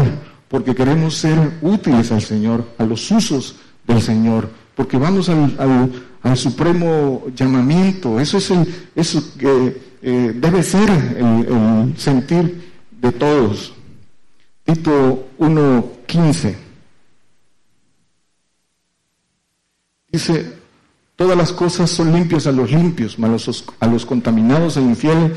porque 0.46 0.72
queremos 0.72 1.16
ser 1.16 1.58
útiles 1.62 2.12
al 2.12 2.22
Señor, 2.22 2.64
a 2.78 2.84
los 2.84 3.10
usos 3.10 3.56
del 3.86 4.00
Señor, 4.00 4.48
porque 4.74 4.96
vamos 4.96 5.28
al, 5.28 5.90
al, 6.22 6.36
supremo 6.36 7.24
llamamiento, 7.34 8.20
eso 8.20 8.38
es 8.38 8.50
el, 8.50 8.88
eso 8.94 9.22
que 9.36 9.92
debe 10.02 10.62
ser 10.62 10.90
el, 10.90 11.94
sentir 11.96 12.72
de 13.00 13.12
todos. 13.12 13.74
Tito 14.64 15.28
1.15 15.38 16.54
dice, 20.12 20.52
todas 21.16 21.36
las 21.36 21.52
cosas 21.52 21.90
son 21.90 22.12
limpias 22.12 22.46
a 22.46 22.52
los 22.52 22.70
limpios, 22.70 23.18
mas 23.18 23.64
a 23.80 23.86
los 23.86 24.04
contaminados 24.04 24.76
e 24.76 24.82
infieles, 24.82 25.32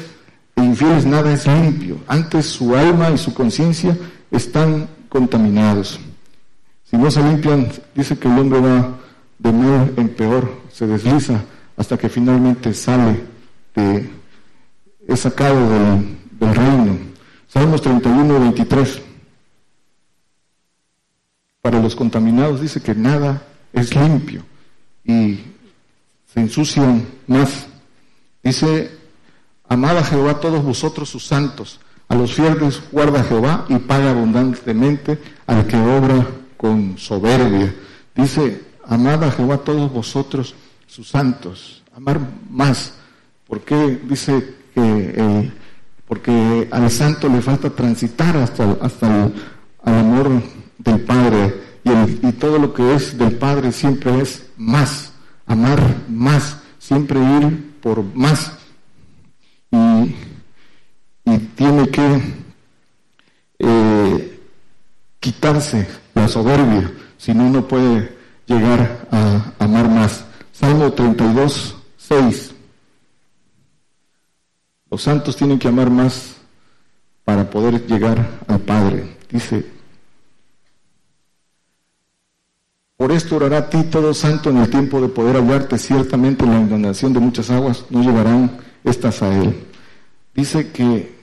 e 0.55 0.63
infieles 0.63 1.05
nada 1.05 1.33
es 1.33 1.47
limpio. 1.47 1.97
Antes 2.07 2.45
su 2.45 2.75
alma 2.75 3.09
y 3.09 3.17
su 3.17 3.33
conciencia 3.33 3.97
están 4.29 4.87
contaminados. 5.09 5.99
Si 6.95 7.01
no 7.01 7.11
se 7.11 7.21
limpian, 7.21 7.67
dice 7.93 8.17
que 8.17 8.29
el 8.29 8.39
hombre 8.39 8.61
va 8.61 8.95
de 9.37 9.51
mal 9.51 9.93
en 9.97 10.07
peor, 10.07 10.61
se 10.71 10.87
desliza 10.87 11.43
hasta 11.75 11.97
que 11.97 12.07
finalmente 12.07 12.73
sale 12.73 13.19
de, 13.75 14.09
es 15.05 15.19
sacado 15.19 15.59
del, 15.69 16.55
reino. 16.55 16.97
Salmos 17.49 17.81
31, 17.81 18.39
23. 18.39 19.01
Para 21.61 21.81
los 21.81 21.97
contaminados 21.97 22.61
dice 22.61 22.81
que 22.81 22.95
nada 22.95 23.45
es 23.73 23.93
limpio 23.93 24.45
y 25.03 25.41
se 26.33 26.39
ensucian 26.39 27.05
más. 27.27 27.67
Dice, 28.41 28.89
amad 29.67 29.97
a 29.97 30.03
Jehová 30.05 30.39
todos 30.39 30.63
vosotros 30.63 31.09
sus 31.09 31.25
santos, 31.25 31.81
a 32.07 32.15
los 32.15 32.33
fieles 32.33 32.81
guarda 32.89 33.21
Jehová 33.21 33.65
y 33.67 33.79
paga 33.79 34.11
abundantemente 34.11 35.19
al 35.45 35.67
que 35.67 35.75
obra 35.75 36.25
con 36.57 36.97
soberbia. 36.97 37.73
Dice, 38.15 38.63
amad 38.85 39.23
a 39.23 39.31
Jehová 39.31 39.57
todos 39.57 39.91
vosotros 39.91 40.55
sus 40.87 41.09
santos, 41.09 41.83
amar 41.95 42.19
más. 42.49 42.93
porque 43.47 43.99
Dice 44.07 44.55
que 44.73 45.51
porque 46.07 46.67
al 46.71 46.91
santo 46.91 47.27
le 47.27 47.41
falta 47.41 47.69
transitar 47.69 48.37
hasta, 48.37 48.77
hasta 48.81 49.25
el 49.25 49.33
amor 49.83 50.41
del 50.77 51.01
Padre 51.01 51.61
y, 51.83 52.31
todo 52.33 52.59
lo 52.59 52.73
que 52.73 52.95
es 52.95 53.17
del 53.17 53.37
Padre 53.37 53.71
siempre 53.71 54.19
es 54.19 54.45
más, 54.57 55.13
amar 55.45 55.79
más, 56.09 56.57
siempre 56.79 57.19
ir 57.19 57.73
por 57.81 58.03
más. 58.15 58.51
Y, 59.71 60.15
tiene 61.55 61.87
que 61.89 62.21
eh, 63.59 64.39
quitarse 65.19 65.87
la 66.15 66.27
soberbia, 66.27 66.91
si 67.17 67.33
no, 67.33 67.49
no 67.49 67.67
puede 67.67 68.17
llegar 68.47 69.07
a 69.11 69.53
amar 69.59 69.87
más. 69.87 70.25
Salmo 70.51 70.91
32, 70.91 71.75
6. 71.97 72.55
Los 74.89 75.01
santos 75.01 75.35
tienen 75.35 75.59
que 75.59 75.67
amar 75.67 75.89
más 75.89 76.37
para 77.23 77.49
poder 77.49 77.85
llegar 77.85 78.39
al 78.47 78.59
Padre. 78.59 79.17
Dice, 79.29 79.65
Por 82.97 83.11
esto 83.11 83.35
orará 83.35 83.57
a 83.57 83.69
ti 83.69 83.83
todo 83.83 84.13
santo 84.13 84.49
en 84.49 84.57
el 84.57 84.69
tiempo 84.69 85.01
de 85.01 85.09
poder 85.09 85.35
hallarte. 85.35 85.77
Ciertamente 85.77 86.45
la 86.45 86.59
inundación 86.59 87.11
de 87.11 87.19
muchas 87.19 87.49
aguas 87.49 87.85
no 87.89 88.01
llevarán 88.01 88.57
estas 88.85 89.21
a 89.21 89.35
él. 89.35 89.53
Dice 90.33 90.71
que 90.71 91.13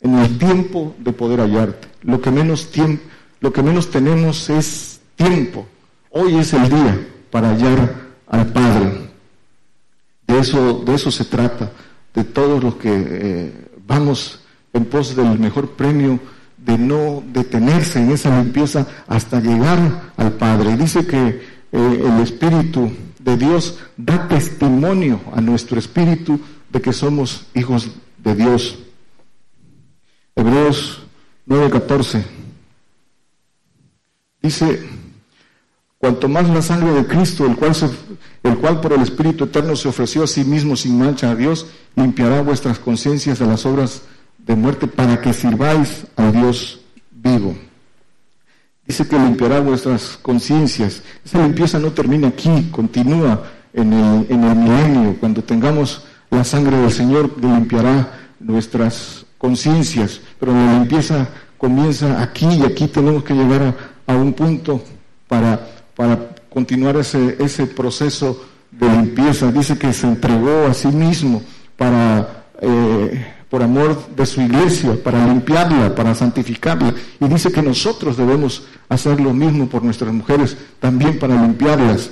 en 0.00 0.18
el 0.18 0.38
tiempo 0.38 0.94
de 0.98 1.12
poder 1.12 1.40
hallarte, 1.40 1.88
lo 2.02 2.20
que 2.20 2.30
menos 2.30 2.70
tiempo, 2.70 3.02
lo 3.40 3.52
que 3.52 3.62
menos 3.62 3.90
tenemos 3.90 4.48
es 4.50 5.00
tiempo. 5.16 5.66
Hoy 6.10 6.36
es 6.36 6.52
el 6.52 6.68
día 6.68 7.08
para 7.30 7.50
hallar 7.50 7.94
al 8.28 8.46
Padre. 8.52 9.10
De 10.26 10.38
eso, 10.38 10.82
de 10.84 10.94
eso 10.94 11.10
se 11.10 11.24
trata, 11.24 11.70
de 12.14 12.24
todos 12.24 12.62
los 12.62 12.76
que 12.76 12.90
eh, 12.92 13.52
vamos 13.86 14.40
en 14.72 14.84
pos 14.86 15.14
del 15.14 15.38
mejor 15.38 15.70
premio 15.70 16.18
de 16.56 16.76
no 16.76 17.22
detenerse 17.32 18.00
en 18.00 18.10
esa 18.10 18.42
limpieza 18.42 18.86
hasta 19.06 19.40
llegar 19.40 20.12
al 20.16 20.32
Padre. 20.32 20.76
Dice 20.76 21.06
que 21.06 21.28
eh, 21.28 21.42
el 21.72 22.20
Espíritu 22.20 22.90
de 23.18 23.36
Dios 23.36 23.78
da 23.96 24.28
testimonio 24.28 25.20
a 25.34 25.40
nuestro 25.40 25.78
espíritu 25.78 26.40
de 26.70 26.80
que 26.80 26.92
somos 26.92 27.46
hijos 27.54 27.90
de 28.18 28.34
Dios. 28.34 28.78
Hebreos 30.34 31.02
9:14 31.46 32.35
dice, 34.46 34.88
cuanto 35.98 36.28
más 36.28 36.48
la 36.48 36.62
sangre 36.62 36.92
de 36.92 37.06
Cristo, 37.06 37.46
el 37.46 37.56
cual, 38.58 38.80
por 38.80 38.92
el 38.92 39.02
Espíritu 39.02 39.44
Eterno 39.44 39.76
se 39.76 39.88
ofreció 39.88 40.24
a 40.24 40.26
sí 40.26 40.44
mismo 40.44 40.76
sin 40.76 40.98
mancha 40.98 41.30
a 41.30 41.34
Dios, 41.34 41.66
limpiará 41.94 42.40
vuestras 42.42 42.78
conciencias 42.78 43.38
de 43.38 43.46
las 43.46 43.66
obras 43.66 44.02
de 44.38 44.54
muerte 44.54 44.86
para 44.86 45.20
que 45.20 45.32
sirváis 45.32 46.06
a 46.16 46.30
Dios 46.30 46.80
vivo. 47.10 47.56
Dice 48.86 49.08
que 49.08 49.18
limpiará 49.18 49.58
vuestras 49.60 50.16
conciencias. 50.22 51.02
Esa 51.24 51.42
limpieza 51.42 51.80
no 51.80 51.90
termina 51.90 52.28
aquí, 52.28 52.68
continúa 52.70 53.42
en 53.72 53.92
el, 53.92 54.26
en 54.30 54.44
el 54.44 54.56
milenio. 54.56 55.16
Cuando 55.18 55.42
tengamos 55.42 56.04
la 56.30 56.44
sangre 56.44 56.76
del 56.76 56.92
Señor, 56.92 57.34
limpiará 57.42 58.28
nuestras 58.38 59.26
conciencias. 59.38 60.20
Pero 60.38 60.52
la 60.52 60.74
limpieza 60.74 61.28
comienza 61.58 62.22
aquí 62.22 62.46
y 62.46 62.62
aquí 62.62 62.86
tenemos 62.86 63.24
que 63.24 63.34
llegar 63.34 63.62
a, 63.62 63.74
un 64.14 64.32
punto 64.32 64.82
para, 65.26 65.66
para 65.96 66.30
continuar 66.48 66.96
ese, 66.96 67.36
ese 67.40 67.66
proceso 67.66 68.44
de 68.70 68.88
limpieza. 68.88 69.50
Dice 69.50 69.78
que 69.78 69.92
se 69.92 70.06
entregó 70.06 70.66
a 70.66 70.74
sí 70.74 70.88
mismo 70.88 71.42
para 71.76 72.44
eh, 72.60 73.32
por 73.48 73.62
amor 73.62 74.08
de 74.14 74.26
su 74.26 74.40
iglesia, 74.40 75.02
para 75.02 75.26
limpiarla, 75.26 75.94
para 75.94 76.14
santificarla. 76.14 76.94
Y 77.20 77.28
dice 77.28 77.52
que 77.52 77.62
nosotros 77.62 78.16
debemos 78.16 78.64
hacer 78.88 79.20
lo 79.20 79.32
mismo 79.32 79.68
por 79.68 79.82
nuestras 79.82 80.12
mujeres, 80.12 80.56
también 80.80 81.18
para 81.18 81.40
limpiarlas, 81.40 82.10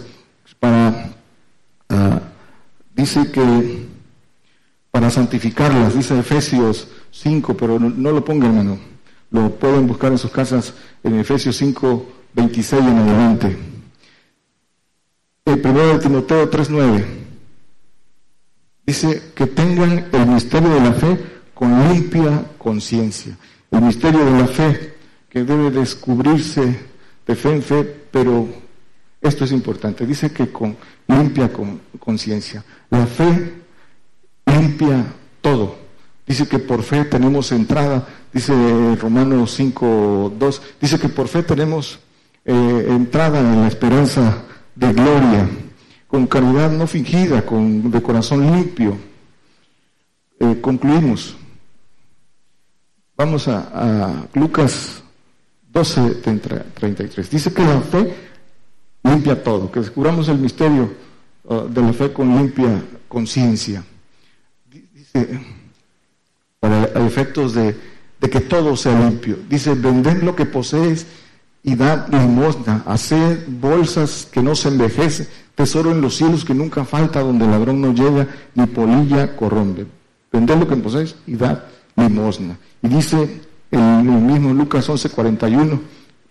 para, 0.61 1.11
ah, 1.89 2.21
dice 2.95 3.31
que 3.33 3.87
para 4.91 5.11
santificarlas, 5.11 5.95
dice 5.95 6.19
Efesios 6.19 6.89
5, 7.11 7.57
pero 7.57 7.81
no, 7.81 8.13
lo 8.13 8.25
pongan, 8.25 8.51
hermano, 8.51 8.79
lo 9.35 9.51
pueden 9.51 9.89
buscar 9.89 10.13
en 10.13 10.19
sus 10.19 10.31
casas 10.31 10.75
en 11.03 11.19
Efesios 11.19 11.57
5, 11.57 12.07
26 12.35 12.83
en 12.83 12.99
adelante. 12.99 13.57
El 15.45 15.61
primero 15.61 15.89
de 15.89 15.99
Timoteo 15.99 16.49
3, 16.49 16.71
9. 16.71 17.05
Dice 18.87 19.33
que 19.35 19.49
tengan 19.49 20.07
el 20.13 20.27
misterio 20.29 20.71
de 20.71 20.81
la 20.81 20.93
fe 20.93 21.19
con 21.53 21.89
limpia 21.89 22.45
conciencia. 22.57 23.37
El 23.73 23.83
misterio 23.83 24.25
de 24.25 24.39
la 24.39 24.47
fe 24.47 24.95
que 25.29 25.43
debe 25.43 25.73
descubrirse 25.73 26.79
de 27.27 27.35
fe 27.35 27.57
en 27.57 27.63
fe, 27.65 27.83
pero 28.13 28.47
esto 29.21 29.45
es 29.45 29.51
importante. 29.51 30.07
Dice 30.07 30.31
que 30.31 30.53
con 30.53 30.77
limpia 31.09 31.51
conciencia. 31.99 32.65
La 32.89 33.05
fe 33.05 33.53
limpia 34.47 35.05
todo. 35.41 35.84
Dice 36.27 36.49
que 36.49 36.59
por 36.59 36.83
fe 36.83 37.05
tenemos 37.05 37.53
entrada, 37.53 38.07
dice 38.33 38.53
Romanos 38.97 39.53
5, 39.55 40.33
2, 40.39 40.63
dice 40.81 40.99
que 40.99 41.09
por 41.09 41.29
fe 41.29 41.43
tenemos 41.43 41.99
eh, 42.45 42.87
entrada 42.89 43.41
en 43.41 43.61
la 43.61 43.69
esperanza 43.69 44.43
de 44.75 44.93
gloria 44.93 45.49
con 46.07 46.27
caridad 46.27 46.71
no 46.71 46.87
fingida, 46.87 47.45
con, 47.45 47.91
de 47.91 48.01
corazón 48.01 48.53
limpio. 48.53 48.97
Eh, 50.39 50.61
concluimos. 50.61 51.37
Vamos 53.17 53.49
a, 53.49 54.27
Lucas 54.35 55.03
12, 55.73 56.15
33. 56.75 57.31
Dice 57.31 57.53
que 57.53 57.65
la 57.65 57.81
fe 57.81 58.15
limpia 59.03 59.43
todo, 59.43 59.71
que 59.71 59.81
descubramos 59.81 60.29
el 60.29 60.39
misterio 60.39 60.93
uh, 61.45 61.69
de 61.69 61.83
la 61.83 61.93
fe 61.93 62.13
con 62.13 62.37
limpia 62.37 62.83
conciencia. 63.09 63.85
Dice, 64.71 65.41
para 66.65 66.85
efectos 67.07 67.53
de, 67.53 67.77
que 68.21 68.41
todo 68.41 68.75
sea 68.75 68.99
limpio. 68.99 69.37
Dice, 69.51 69.75
vended 69.75 70.23
lo 70.23 70.35
que 70.35 70.47
posees 70.47 71.07
y 71.63 71.75
dad 71.75 72.09
limosna, 72.09 72.83
haced 72.87 73.45
bolsas 73.49 74.27
que 74.33 74.43
no 74.43 74.55
se 74.55 74.69
envejecen, 74.69 75.29
tesoro 75.55 75.91
en 75.91 76.01
los 76.01 76.17
cielos 76.17 76.43
que 76.43 76.55
nunca 76.55 76.87
falta, 76.87 77.21
donde 77.21 77.47
ladrón 77.47 77.83
no 77.83 77.93
llega, 77.93 78.27
ni 78.55 78.65
polilla 78.65 79.37
corrompe. 79.37 79.85
Vended 80.33 80.57
lo 80.57 80.67
que 80.67 80.77
posees 80.77 81.17
y 81.27 81.37
dad 81.37 81.65
limosna. 81.97 82.57
Y 82.83 82.89
dice 82.89 83.43
el 83.71 83.81
mismo 83.81 84.55
Lucas 84.55 84.89
11:41, 84.89 85.79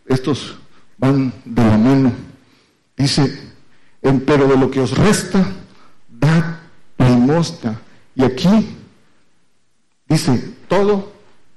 estos 0.07 0.57
van 0.97 1.31
de 1.45 1.63
la 1.63 1.77
mano. 1.77 2.11
Dice, 2.97 3.39
pero 4.25 4.47
de 4.47 4.57
lo 4.57 4.71
que 4.71 4.79
os 4.79 4.97
resta, 4.97 5.45
dad 6.09 6.57
limosna. 6.97 7.79
Y 8.15 8.23
aquí 8.23 8.79
dice, 10.13 10.53
todo, 10.67 11.11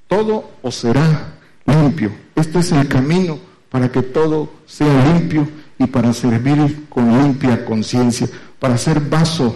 todo 0.09 0.51
os 0.63 0.75
será 0.75 1.35
limpio. 1.67 2.13
Este 2.35 2.59
es 2.59 2.73
el 2.73 2.89
camino 2.89 3.39
para 3.71 3.91
que 3.91 4.03
todo 4.03 4.51
sea 4.67 5.13
limpio 5.13 5.47
y 5.79 5.87
para 5.87 6.13
servir 6.13 6.87
con 6.89 7.23
limpia 7.23 7.65
conciencia, 7.65 8.29
para 8.59 8.79
ser 8.79 9.01
vaso 9.01 9.55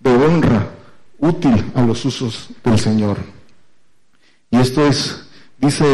de 0.00 0.10
honra 0.10 0.70
útil 1.18 1.64
a 1.74 1.82
los 1.82 2.04
usos 2.04 2.48
del 2.64 2.78
Señor. 2.78 3.18
Y 4.50 4.56
esto 4.56 4.86
es, 4.86 5.26
dice 5.58 5.84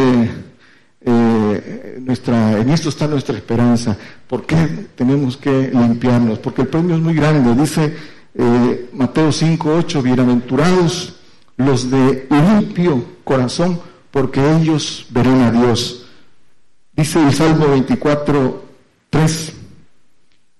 eh, 1.01 1.99
nuestra, 2.01 2.59
en 2.59 2.69
esto 2.69 2.89
está 2.89 3.07
nuestra 3.07 3.35
esperanza. 3.35 3.97
¿Por 4.27 4.45
qué 4.45 4.87
tenemos 4.95 5.35
que 5.35 5.71
limpiarnos? 5.73 6.39
Porque 6.39 6.61
el 6.61 6.67
premio 6.69 6.95
es 6.95 7.01
muy 7.01 7.13
grande. 7.13 7.53
Dice 7.61 7.95
eh, 8.33 8.89
Mateo 8.93 9.31
5, 9.31 9.75
8, 9.77 10.01
bienaventurados 10.01 11.14
los 11.57 11.89
de 11.89 12.27
limpio 12.29 13.03
corazón, 13.23 13.79
porque 14.11 14.41
ellos 14.55 15.05
verán 15.09 15.41
a 15.41 15.51
Dios. 15.51 16.05
Dice 16.93 17.21
el 17.21 17.33
Salmo 17.33 17.67
24, 17.67 18.65
3, 19.09 19.53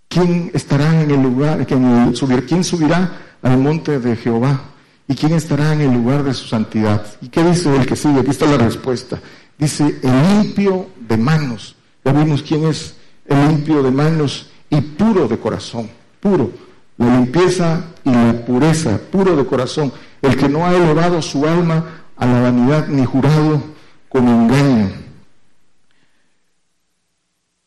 ¿quién 0.08 0.52
estará 0.54 1.02
en 1.02 1.12
el 1.12 1.22
lugar, 1.22 1.66
quién 1.66 2.16
subirá, 2.16 2.42
quién 2.42 2.64
subirá 2.64 3.12
al 3.42 3.58
monte 3.58 4.00
de 4.00 4.16
Jehová? 4.16 4.62
¿Y 5.08 5.16
quién 5.16 5.34
estará 5.34 5.74
en 5.74 5.82
el 5.82 5.94
lugar 5.94 6.24
de 6.24 6.34
su 6.34 6.48
santidad? 6.48 7.06
¿Y 7.22 7.30
qué 7.30 7.44
dice 7.44 7.74
el 7.76 7.86
que 7.86 7.96
sigue? 7.96 8.20
Aquí 8.20 8.32
está 8.32 8.48
la 8.48 8.58
respuesta. 8.58 9.20
Dice, 9.58 10.00
el 10.02 10.44
limpio 10.44 10.88
de 11.08 11.16
manos. 11.16 11.76
Ya 12.04 12.12
vimos 12.12 12.42
quién 12.42 12.66
es 12.66 12.96
el 13.28 13.48
limpio 13.50 13.84
de 13.84 13.92
manos 13.92 14.50
y 14.70 14.82
puro 14.82 15.28
de 15.28 15.38
corazón. 15.38 15.90
Puro. 16.20 16.52
La 16.98 17.18
limpieza 17.18 17.86
y 18.04 18.12
la 18.12 18.34
pureza, 18.46 19.00
puro 19.12 19.36
de 19.36 19.46
corazón. 19.46 19.92
El 20.22 20.38
que 20.38 20.50
no 20.50 20.66
ha 20.66 20.74
elevado 20.74 21.22
su 21.22 21.46
alma 21.46 22.04
a 22.18 22.26
la 22.26 22.42
vanidad 22.42 22.88
ni 22.88 23.06
jurado 23.06 23.62
con 24.10 24.28
engaño. 24.28 24.92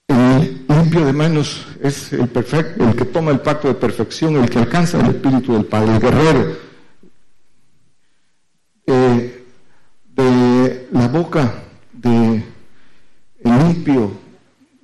El 0.09 0.64
limpio 0.68 1.05
de 1.05 1.12
manos 1.12 1.66
es 1.82 2.12
el 2.12 2.28
perfecto, 2.28 2.88
el 2.88 2.96
que 2.96 3.05
toma 3.05 3.30
el 3.30 3.40
pacto 3.40 3.68
de 3.68 3.74
perfección, 3.74 4.36
el 4.36 4.49
que 4.49 4.59
alcanza 4.59 4.99
el 5.01 5.14
espíritu 5.14 5.53
del 5.53 5.66
Padre, 5.66 5.94
el 5.94 6.01
guerrero. 6.01 6.57
Eh, 8.86 9.44
de 10.14 10.88
la 10.92 11.09
boca 11.09 11.62
de 11.92 12.42
el 13.44 13.59
limpio, 13.59 14.11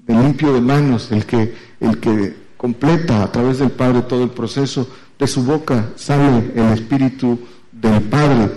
el 0.07 0.23
limpio 0.23 0.53
de 0.53 0.61
manos, 0.61 1.11
el 1.11 1.25
que, 1.25 1.55
el 1.81 1.99
que 1.99 2.37
completa 2.57 3.23
a 3.23 3.33
través 3.33 3.59
del 3.59 3.71
Padre 3.71 4.03
todo 4.03 4.23
el 4.23 4.31
proceso, 4.31 4.89
de 5.19 5.27
su 5.27 5.43
boca 5.43 5.91
sale 5.97 6.53
el 6.55 6.73
Espíritu 6.73 7.39
del 7.75 8.03
Padre 8.03 8.51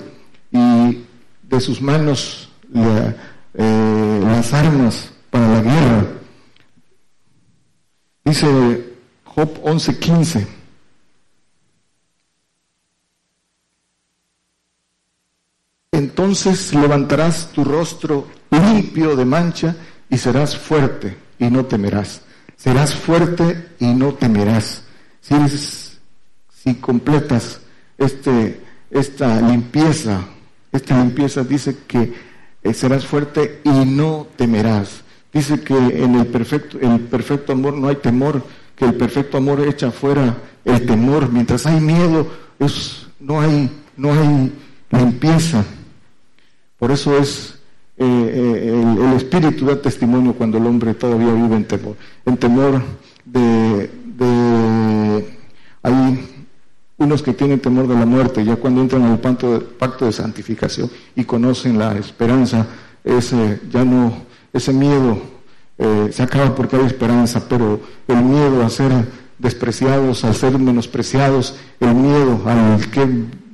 y 0.51 1.03
de 1.43 1.59
sus 1.59 1.81
manos 1.81 2.49
eh, 2.73 4.21
las 4.23 4.53
armas 4.53 5.11
para 5.29 5.47
la 5.47 5.61
guerra. 5.61 6.07
Dice 8.23 8.93
Job 9.23 9.61
11:15. 9.63 10.47
Entonces 15.91 16.73
levantarás 16.75 17.51
tu 17.53 17.63
rostro 17.63 18.27
limpio 18.51 19.15
de 19.15 19.25
mancha 19.25 19.75
y 20.09 20.17
serás 20.17 20.57
fuerte 20.57 21.17
y 21.39 21.45
no 21.49 21.65
temerás. 21.65 22.21
Serás 22.55 22.93
fuerte 22.93 23.69
y 23.79 23.87
no 23.87 24.13
temerás. 24.13 24.83
Si, 25.21 25.35
si 26.53 26.75
completas 26.75 27.61
este, 27.97 28.61
esta 28.89 29.41
limpieza, 29.41 30.21
esta 30.71 30.97
limpieza 31.01 31.43
dice 31.43 31.77
que 31.87 32.13
eh, 32.63 32.73
serás 32.73 33.05
fuerte 33.05 33.61
y 33.63 33.69
no 33.85 34.27
temerás. 34.35 35.01
Dice 35.33 35.61
que 35.61 35.75
en 35.75 36.15
el 36.15 36.27
perfecto, 36.27 36.79
el 36.79 37.01
perfecto 37.01 37.53
amor 37.53 37.73
no 37.73 37.89
hay 37.89 37.97
temor, 37.97 38.43
que 38.75 38.85
el 38.85 38.95
perfecto 38.95 39.37
amor 39.37 39.61
echa 39.61 39.91
fuera 39.91 40.37
el 40.65 40.85
temor. 40.85 41.31
Mientras 41.31 41.65
hay 41.65 41.79
miedo, 41.79 42.27
es, 42.59 43.07
no, 43.19 43.41
hay, 43.41 43.69
no 43.95 44.13
hay 44.13 44.51
limpieza. 44.91 45.63
Por 46.77 46.91
eso 46.91 47.17
es 47.17 47.57
eh, 47.97 48.05
eh, 48.05 48.83
el, 48.99 49.13
espíritu 49.17 49.65
da 49.65 49.81
testimonio 49.81 50.33
cuando 50.33 50.59
el 50.59 50.67
hombre 50.67 50.93
todavía 50.93 51.33
vive 51.33 51.55
en 51.55 51.65
temor. 51.65 51.95
En 52.25 52.37
temor 52.37 52.83
de, 53.25 53.89
hay 55.81 56.36
unos 56.97 57.21
que 57.21 57.33
tienen 57.33 57.59
temor 57.59 57.87
de 57.87 57.95
la 57.95 58.05
muerte, 58.05 58.43
ya 58.43 58.55
cuando 58.55 58.81
entran 58.81 59.03
al 59.03 59.19
pacto 59.19 59.53
de, 59.53 59.59
pacto 59.59 60.05
de 60.05 60.11
santificación 60.11 60.89
y 61.15 61.23
conocen 61.23 61.77
la 61.77 61.97
esperanza, 61.97 62.65
ese 63.03 63.61
ya 63.69 63.85
no, 63.85 64.13
ese 64.51 64.73
miedo 64.73 65.19
eh, 65.77 66.09
se 66.11 66.23
acaba 66.23 66.55
porque 66.55 66.75
hay 66.75 66.85
esperanza, 66.85 67.43
pero 67.47 67.79
el 68.07 68.23
miedo 68.23 68.65
a 68.65 68.69
ser 68.69 68.91
despreciados, 69.37 70.23
a 70.23 70.33
ser 70.33 70.57
menospreciados, 70.57 71.55
el 71.79 71.93
miedo 71.93 72.41
al 72.45 72.89
que 72.89 73.07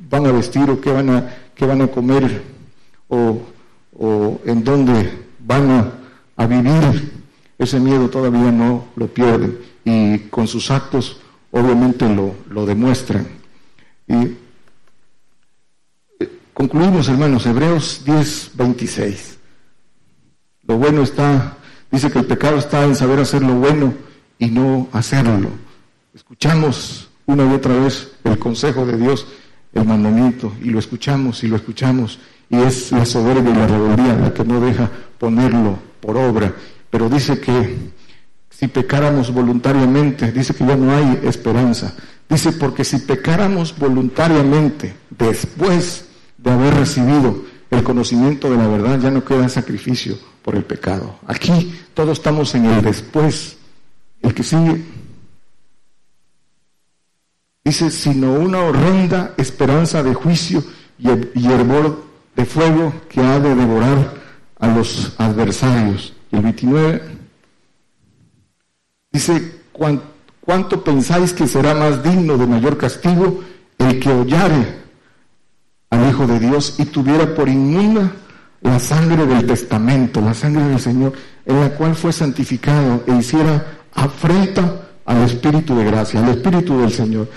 van 0.09 0.25
a 0.25 0.31
vestir 0.31 0.69
o 0.69 0.79
qué 0.79 0.91
van 0.91 1.09
a, 1.09 1.35
qué 1.53 1.65
van 1.65 1.81
a 1.81 1.87
comer 1.87 2.43
o 3.09 3.41
o 3.97 4.39
en 4.45 4.63
dónde 4.63 5.11
van 5.39 5.93
a, 6.35 6.47
vivir, 6.47 7.23
ese 7.57 7.79
miedo 7.79 8.09
todavía 8.09 8.51
no 8.51 8.85
lo 8.95 9.07
pierden 9.07 9.59
y 9.85 10.19
con 10.29 10.47
sus 10.47 10.71
actos 10.71 11.21
obviamente 11.53 12.09
lo, 12.09 12.35
lo 12.49 12.65
demuestran. 12.65 13.25
Y 14.07 14.13
eh, 16.19 16.39
concluimos, 16.53 17.07
hermanos, 17.07 17.45
Hebreos 17.45 18.01
10, 18.05 18.51
26. 18.55 19.37
Lo 20.63 20.77
bueno 20.77 21.03
está, 21.03 21.57
dice 21.91 22.11
que 22.11 22.19
el 22.19 22.25
pecado 22.25 22.57
está 22.57 22.83
en 22.83 22.95
saber 22.95 23.19
hacer 23.19 23.43
lo 23.43 23.53
bueno 23.55 23.93
y 24.39 24.47
no 24.47 24.89
hacerlo. 24.91 25.49
Escuchamos 26.13 27.09
una 27.25 27.45
y 27.45 27.53
otra 27.53 27.75
vez 27.75 28.11
el 28.23 28.39
consejo 28.39 28.85
de 28.85 28.97
Dios, 28.97 29.27
el 29.73 29.85
mandamiento, 29.85 30.53
y 30.61 30.69
lo 30.69 30.79
escuchamos 30.79 31.43
y 31.43 31.47
lo 31.47 31.55
escuchamos 31.55 32.19
y 32.49 32.57
es 32.57 32.91
la 32.91 33.05
soberbia 33.05 33.51
y 33.51 33.55
la 33.55 33.67
rebeldía 33.67 34.15
la 34.15 34.33
que 34.33 34.43
no 34.43 34.59
deja 34.59 34.89
ponerlo 35.19 35.77
por 36.01 36.17
obra. 36.17 36.53
Pero 36.89 37.09
dice 37.09 37.39
que 37.39 37.92
si 38.57 38.67
pecáramos 38.67 39.33
voluntariamente, 39.33 40.31
dice 40.31 40.53
que 40.53 40.65
ya 40.65 40.75
no 40.75 40.93
hay 40.93 41.19
esperanza. 41.23 41.93
Dice, 42.29 42.51
porque 42.53 42.83
si 42.83 42.99
pecáramos 42.99 43.77
voluntariamente 43.77 44.95
después 45.09 46.05
de 46.37 46.51
haber 46.51 46.73
recibido 46.75 47.43
el 47.69 47.83
conocimiento 47.83 48.49
de 48.49 48.57
la 48.57 48.67
verdad, 48.67 48.99
ya 48.99 49.11
no 49.11 49.23
queda 49.23 49.49
sacrificio 49.49 50.17
por 50.41 50.55
el 50.55 50.63
pecado. 50.63 51.19
Aquí 51.27 51.73
todos 51.93 52.17
estamos 52.17 52.53
en 52.55 52.65
el 52.65 52.81
después. 52.81 53.57
El 54.21 54.33
que 54.33 54.43
sigue 54.43 54.81
dice, 57.63 57.91
sino 57.91 58.33
una 58.33 58.63
horrenda 58.63 59.33
esperanza 59.37 60.03
de 60.03 60.13
juicio 60.13 60.63
y, 60.99 61.07
hervor 61.47 62.03
de 62.35 62.45
fuego 62.45 62.93
que 63.09 63.21
ha 63.21 63.39
de 63.39 63.55
devorar 63.55 64.13
a 64.59 64.67
los 64.67 65.13
adversarios. 65.17 66.13
El 66.31 66.41
29 66.41 67.01
dice, 69.13 69.61
¿cuánto 70.41 70.83
pensáis 70.83 71.31
que 71.31 71.47
será 71.47 71.73
más 71.75 72.03
digno 72.03 72.37
de 72.37 72.47
mayor 72.47 72.77
castigo 72.77 73.41
el 73.77 73.99
que 73.99 74.09
hollare 74.09 74.83
al 75.91 76.09
Hijo 76.09 76.25
de 76.25 76.39
Dios 76.39 76.75
y 76.79 76.85
tuviera 76.85 77.33
por 77.35 77.47
inmunda 77.47 78.11
la 78.61 78.79
sangre 78.79 79.25
del 79.25 79.45
testamento, 79.45 80.19
la 80.19 80.33
sangre 80.33 80.63
del 80.63 80.79
Señor, 80.79 81.13
en 81.45 81.59
la 81.59 81.69
cual 81.75 81.95
fue 81.95 82.11
santificado 82.11 83.03
e 83.05 83.15
hiciera 83.15 83.81
afrenta 83.93 84.87
al 85.05 85.23
Espíritu 85.23 85.75
de 85.75 85.85
gracia, 85.85 86.23
al 86.23 86.29
Espíritu 86.29 86.79
del 86.79 86.91
Señor. 86.91 87.29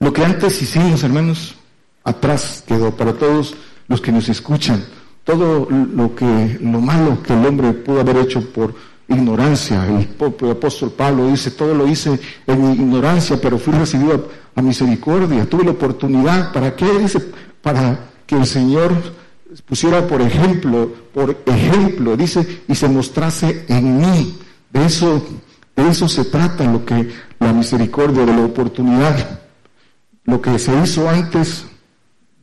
Lo 0.00 0.12
que 0.12 0.24
antes 0.24 0.62
hicimos, 0.62 1.02
hermanos, 1.02 1.56
atrás 2.04 2.64
quedó 2.66 2.96
para 2.96 3.12
todos 3.12 3.56
los 3.88 4.00
que 4.00 4.12
nos 4.12 4.28
escuchan. 4.28 4.84
Todo 5.24 5.68
lo 5.70 6.14
que 6.14 6.58
lo 6.62 6.80
malo 6.80 7.22
que 7.22 7.34
el 7.34 7.44
hombre 7.44 7.72
pudo 7.72 8.00
haber 8.00 8.16
hecho 8.16 8.40
por 8.52 8.74
ignorancia. 9.08 9.86
El, 9.86 10.08
apóstol 10.50 10.92
Pablo 10.92 11.28
dice, 11.28 11.50
todo 11.50 11.74
lo 11.74 11.88
hice 11.88 12.18
en 12.46 12.72
ignorancia, 12.72 13.38
pero 13.40 13.58
fui 13.58 13.72
recibido 13.72 14.28
a, 14.54 14.62
misericordia. 14.62 15.48
Tuve 15.48 15.64
la 15.64 15.70
oportunidad, 15.70 16.52
¿para 16.52 16.74
qué? 16.76 16.86
Dice, 16.98 17.20
para 17.62 18.10
que 18.26 18.36
el 18.36 18.46
Señor 18.46 18.92
pusiera 19.66 20.06
por 20.06 20.20
ejemplo, 20.20 20.92
por 21.14 21.36
ejemplo, 21.46 22.16
dice, 22.16 22.62
y 22.68 22.74
se 22.74 22.88
mostrase 22.88 23.64
en 23.68 23.98
mí. 23.98 24.38
De 24.70 24.84
eso, 24.84 25.24
de 25.74 25.88
eso 25.88 26.08
se 26.08 26.24
trata 26.24 26.70
lo 26.70 26.84
que 26.84 27.08
la 27.38 27.52
misericordia, 27.52 28.26
de 28.26 28.34
la 28.34 28.44
oportunidad. 28.44 29.40
Lo 30.24 30.42
que 30.42 30.58
se 30.58 30.78
hizo 30.82 31.08
antes 31.08 31.64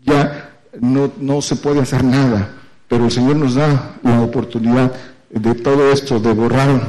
ya 0.03 0.51
no, 0.80 1.11
no 1.20 1.41
se 1.41 1.55
puede 1.57 1.82
hacer 1.82 2.03
nada, 2.03 2.49
pero 2.88 3.05
el 3.05 3.11
Señor 3.11 3.36
nos 3.36 3.55
da 3.55 3.97
la 4.01 4.22
oportunidad 4.22 4.91
de 5.30 5.55
todo 5.55 5.91
esto, 5.91 6.19
de 6.19 6.34
borrar, 6.34 6.82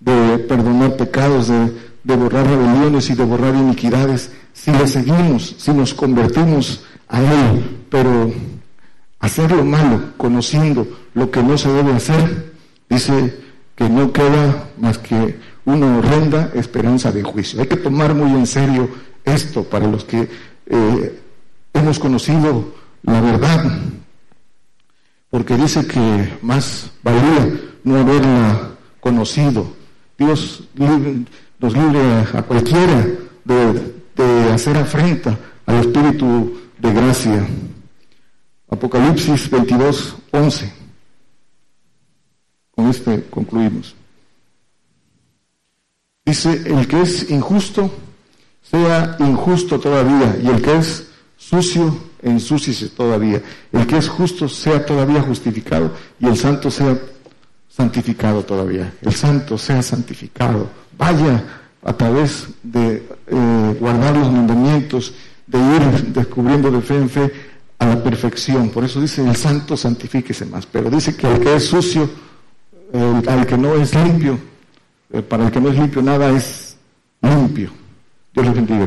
de 0.00 0.38
perdonar 0.38 0.96
pecados, 0.96 1.48
de, 1.48 1.72
de 2.04 2.16
borrar 2.16 2.46
rebeliones 2.46 3.10
y 3.10 3.14
de 3.14 3.24
borrar 3.24 3.54
iniquidades, 3.54 4.30
si 4.52 4.70
le 4.72 4.86
seguimos, 4.86 5.54
si 5.58 5.72
nos 5.72 5.94
convertimos 5.94 6.84
a 7.08 7.20
Él, 7.20 7.78
pero 7.90 8.32
hacer 9.20 9.50
lo 9.50 9.64
malo, 9.64 10.12
conociendo 10.16 10.86
lo 11.14 11.30
que 11.30 11.42
no 11.42 11.56
se 11.56 11.70
debe 11.70 11.92
hacer, 11.92 12.52
dice 12.88 13.42
que 13.74 13.88
no 13.88 14.12
queda 14.12 14.68
más 14.78 14.98
que 14.98 15.38
una 15.64 15.98
horrenda 15.98 16.50
esperanza 16.54 17.10
de 17.10 17.22
juicio. 17.22 17.60
Hay 17.60 17.66
que 17.66 17.76
tomar 17.76 18.14
muy 18.14 18.30
en 18.30 18.46
serio 18.46 18.88
esto 19.24 19.64
para 19.64 19.86
los 19.86 20.04
que 20.04 20.28
eh, 20.66 21.20
hemos 21.72 21.98
conocido 21.98 22.74
la 23.02 23.20
verdad, 23.20 23.78
porque 25.30 25.56
dice 25.56 25.86
que 25.86 26.38
más 26.42 26.90
valía 27.02 27.60
no 27.84 27.98
haberla 27.98 28.70
conocido. 29.00 29.66
Dios 30.18 30.64
nos 31.58 31.74
libre 31.74 32.00
a, 32.32 32.42
cualquiera 32.42 33.06
de, 33.44 34.52
hacer 34.52 34.76
afrenta 34.76 35.38
al 35.66 35.76
Espíritu 35.76 36.58
de 36.78 36.92
gracia. 36.92 37.46
Apocalipsis 38.68 39.48
22, 39.50 40.16
11. 40.32 40.72
Con 42.72 42.88
este 42.88 43.24
concluimos. 43.30 43.94
Dice, 46.24 46.52
el 46.64 46.88
que 46.88 47.02
es 47.02 47.30
injusto, 47.30 47.90
sea 48.62 49.16
injusto 49.20 49.78
todavía, 49.78 50.38
y 50.42 50.48
el 50.48 50.62
que 50.62 50.78
es 50.78 51.06
sucio, 51.36 51.94
ensúciese 52.22 52.88
todavía. 52.88 53.42
El 53.70 53.86
que 53.86 53.98
es 53.98 54.08
justo, 54.08 54.48
sea 54.48 54.84
todavía 54.84 55.20
justificado, 55.20 55.92
y 56.18 56.26
el 56.26 56.36
santo 56.36 56.70
sea 56.70 56.98
santificado 57.76 58.44
todavía. 58.44 58.92
El 59.02 59.12
santo 59.12 59.58
sea 59.58 59.82
santificado. 59.82 60.68
Vaya 60.96 61.42
a 61.82 61.92
través 61.92 62.46
de 62.62 63.06
eh, 63.26 63.76
guardar 63.80 64.16
los 64.16 64.30
mandamientos, 64.30 65.14
de 65.46 65.58
ir 65.58 66.12
descubriendo 66.12 66.70
de 66.70 66.80
fe 66.80 66.96
en 66.96 67.10
fe 67.10 67.32
a 67.78 67.86
la 67.86 68.02
perfección. 68.02 68.70
Por 68.70 68.84
eso 68.84 69.00
dice 69.00 69.26
el 69.26 69.34
santo 69.34 69.76
santifíquese 69.76 70.46
más. 70.46 70.66
Pero 70.66 70.88
dice 70.88 71.16
que 71.16 71.26
el 71.26 71.40
que 71.40 71.56
es 71.56 71.64
sucio, 71.64 72.08
al 73.26 73.46
que 73.46 73.58
no 73.58 73.74
es 73.74 73.92
limpio, 73.94 74.38
eh, 75.12 75.22
para 75.22 75.46
el 75.46 75.50
que 75.50 75.60
no 75.60 75.68
es 75.70 75.76
limpio 75.76 76.00
nada 76.00 76.30
es 76.30 76.76
limpio. 77.20 77.70
Dios 78.32 78.46
les 78.46 78.54
bendiga. 78.54 78.86